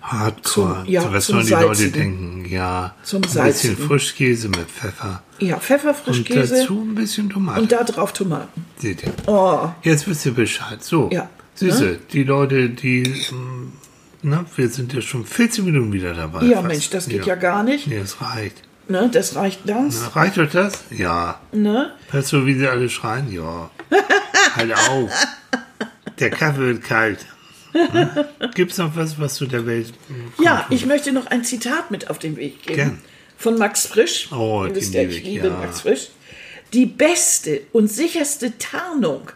[0.00, 0.82] Hardcore.
[0.84, 2.44] Zum, ja, was sollen die Leute denken?
[2.48, 5.22] Ja, zum ein bisschen Frischkäse mit Pfeffer.
[5.38, 6.54] Ja, Pfeffer, Frischkäse.
[6.54, 7.60] Und dazu ein bisschen Tomaten.
[7.60, 8.64] Und da drauf Tomaten.
[8.78, 9.12] Seht ihr.
[9.26, 9.68] Oh.
[9.82, 10.82] Jetzt wisst ihr Bescheid.
[10.82, 11.08] So.
[11.12, 11.28] Ja.
[11.54, 11.98] Süße, ne?
[12.12, 13.72] die Leute, die, mm,
[14.22, 16.44] na, wir sind ja schon 14 Minuten wieder dabei.
[16.46, 16.68] Ja, fast.
[16.68, 17.34] Mensch, das geht ja.
[17.34, 17.86] ja gar nicht.
[17.86, 18.62] Nee, das reicht.
[18.88, 20.00] Ne, das reicht das.
[20.02, 20.84] Na, reicht euch das?
[20.90, 21.40] Ja.
[21.52, 21.92] Ne?
[22.10, 23.32] Hörst du, wie sie alle schreien?
[23.32, 23.70] Ja.
[24.56, 25.10] halt auf.
[26.18, 27.26] Der Kaffee wird kalt.
[27.72, 28.10] Hm?
[28.54, 29.94] Gibt es noch was, was du der Welt.
[30.38, 32.76] Ja, ich möchte noch ein Zitat mit auf den Weg geben.
[32.76, 32.98] Gern.
[33.38, 34.30] Von Max Frisch.
[34.30, 35.56] Oh, die liebe ich, ich liebe ja.
[35.56, 36.10] Max Frisch.
[36.72, 39.30] Die beste und sicherste Tarnung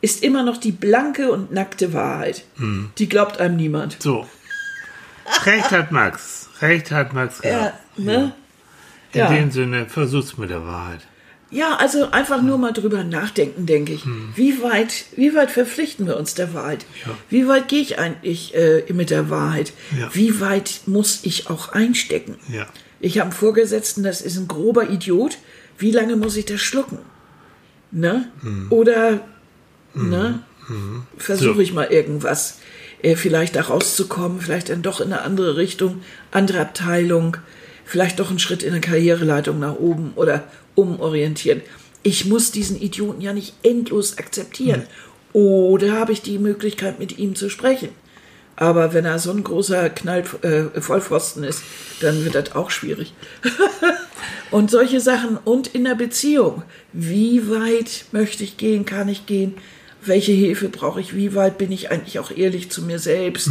[0.00, 2.44] ist immer noch die blanke und nackte Wahrheit.
[2.56, 2.90] Hm.
[2.98, 3.96] Die glaubt einem niemand.
[4.00, 4.26] So.
[5.44, 6.48] Recht hat Max.
[6.60, 7.40] Recht hat Max.
[7.42, 8.32] Ja, ne?
[9.12, 9.32] In ja.
[9.32, 11.00] dem Sinne, versuch's mit der Wahrheit.
[11.50, 14.04] Ja, also einfach nur mal drüber nachdenken, denke ich.
[14.04, 14.32] Hm.
[14.34, 16.84] Wie, weit, wie weit verpflichten wir uns der Wahrheit?
[17.06, 17.16] Ja.
[17.30, 19.72] Wie weit gehe ich eigentlich äh, mit der Wahrheit?
[19.98, 20.10] Ja.
[20.12, 22.36] Wie weit muss ich auch einstecken?
[22.52, 22.66] Ja.
[23.00, 25.38] Ich habe einen Vorgesetzten, das ist ein grober Idiot.
[25.78, 26.98] Wie lange muss ich das schlucken?
[27.90, 28.30] Ne?
[28.42, 28.66] Hm.
[28.70, 29.20] Oder
[29.94, 30.40] ne?
[31.16, 31.60] versuche So.
[31.60, 32.58] ich mal irgendwas,
[33.02, 37.38] äh, vielleicht da rauszukommen, vielleicht dann doch in eine andere Richtung, andere Abteilung,
[37.88, 41.62] vielleicht doch einen Schritt in der Karriereleitung nach oben oder umorientieren.
[42.02, 44.82] Ich muss diesen Idioten ja nicht endlos akzeptieren.
[45.32, 47.88] Oder habe ich die Möglichkeit, mit ihm zu sprechen?
[48.56, 51.62] Aber wenn er so ein großer Knall, äh, Vollpfosten ist,
[52.00, 53.14] dann wird das auch schwierig.
[54.50, 55.38] und solche Sachen.
[55.38, 56.64] Und in der Beziehung.
[56.92, 58.84] Wie weit möchte ich gehen?
[58.84, 59.54] Kann ich gehen?
[60.04, 61.16] Welche Hilfe brauche ich?
[61.16, 63.48] Wie weit bin ich eigentlich auch ehrlich zu mir selbst?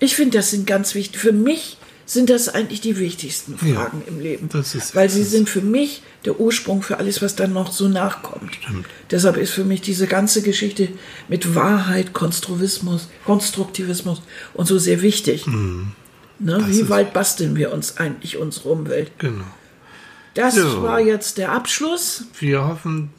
[0.00, 1.20] Ich finde, das sind ganz wichtig.
[1.20, 4.48] Für mich sind das eigentlich die wichtigsten Ja, Fragen im Leben.
[4.50, 7.88] das ist- weil sie sind für mich der Ursprung für alles, was dann noch so
[7.88, 8.58] nachkommt.
[9.10, 10.88] Deshalb ist für mich diese ganze Geschichte
[11.28, 14.22] mit Wahrheit, Konstruktivismus, Konstruktivismus
[14.54, 15.46] und so sehr wichtig.
[15.46, 16.64] Ne?
[16.68, 19.12] Wie weit basteln wir uns eigentlich unsere Umwelt?
[19.18, 19.44] Genau.
[20.34, 20.82] Das So.
[20.82, 22.24] war jetzt der Abschluss.
[22.40, 23.10] Wir hoffen,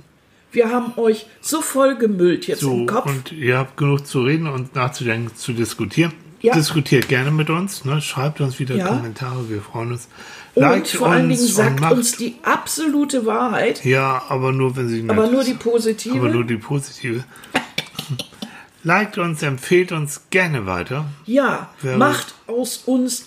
[0.51, 3.07] Wir haben euch so voll gemüllt jetzt so, im Kopf.
[3.07, 6.13] und ihr habt genug zu reden und nachzudenken, zu diskutieren.
[6.46, 6.54] Ja.
[6.54, 8.02] Diskutiert gerne mit uns, ne?
[8.02, 8.88] schreibt uns wieder Ja.
[8.88, 10.08] Kommentare, wir freuen uns.
[10.54, 14.52] und Liked vor allen Dingen uns und sagt macht- uns die absolute Wahrheit, Ja, aber
[14.52, 16.16] nur, wenn sie nett aber nur die positive.
[16.18, 17.24] Aber nur die positive.
[18.84, 21.06] Liked uns, empfehlt uns gerne weiter.
[21.26, 23.26] ja, Wer- macht aus uns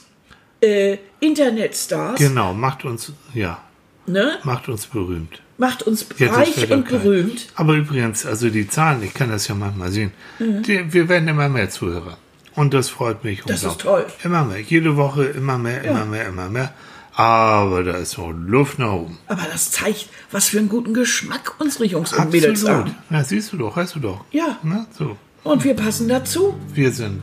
[0.60, 2.18] äh, Internetstars.
[2.18, 3.58] Genau, macht uns, ja,
[4.06, 4.38] Ne?
[4.44, 5.42] macht uns berühmt.
[5.58, 7.48] Macht uns Jetzt reich und berühmt.
[7.56, 10.62] Aber übrigens, also die Zahlen, ich kann das ja manchmal sehen, Mhm.
[10.62, 12.16] die, wir werden immer mehr Zuhörer.
[12.58, 14.04] Und das freut mich Das ist toll.
[14.24, 16.72] Immer mehr, jede Woche immer mehr, immer mehr, immer mehr.
[17.14, 19.18] Aber da ist noch Luft nach oben.
[19.28, 22.86] Aber das zeigt, was für einen guten Geschmack unsere Jungs und Mädels Absolut.
[22.86, 22.94] haben.
[23.10, 24.24] Ja, siehst du doch, weißt du doch.
[24.30, 24.58] Ja.
[24.62, 25.16] Na, so.
[25.44, 26.58] Und wir passen dazu.
[26.74, 27.22] Wir sind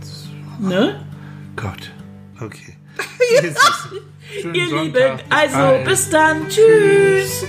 [0.60, 1.06] Ne?
[1.56, 1.92] Gott.
[2.40, 2.78] Okay.
[4.54, 4.84] Ihr Sonntag.
[4.84, 5.86] Lieben, also bald.
[5.86, 6.48] bis dann.
[6.50, 7.44] Tschüss.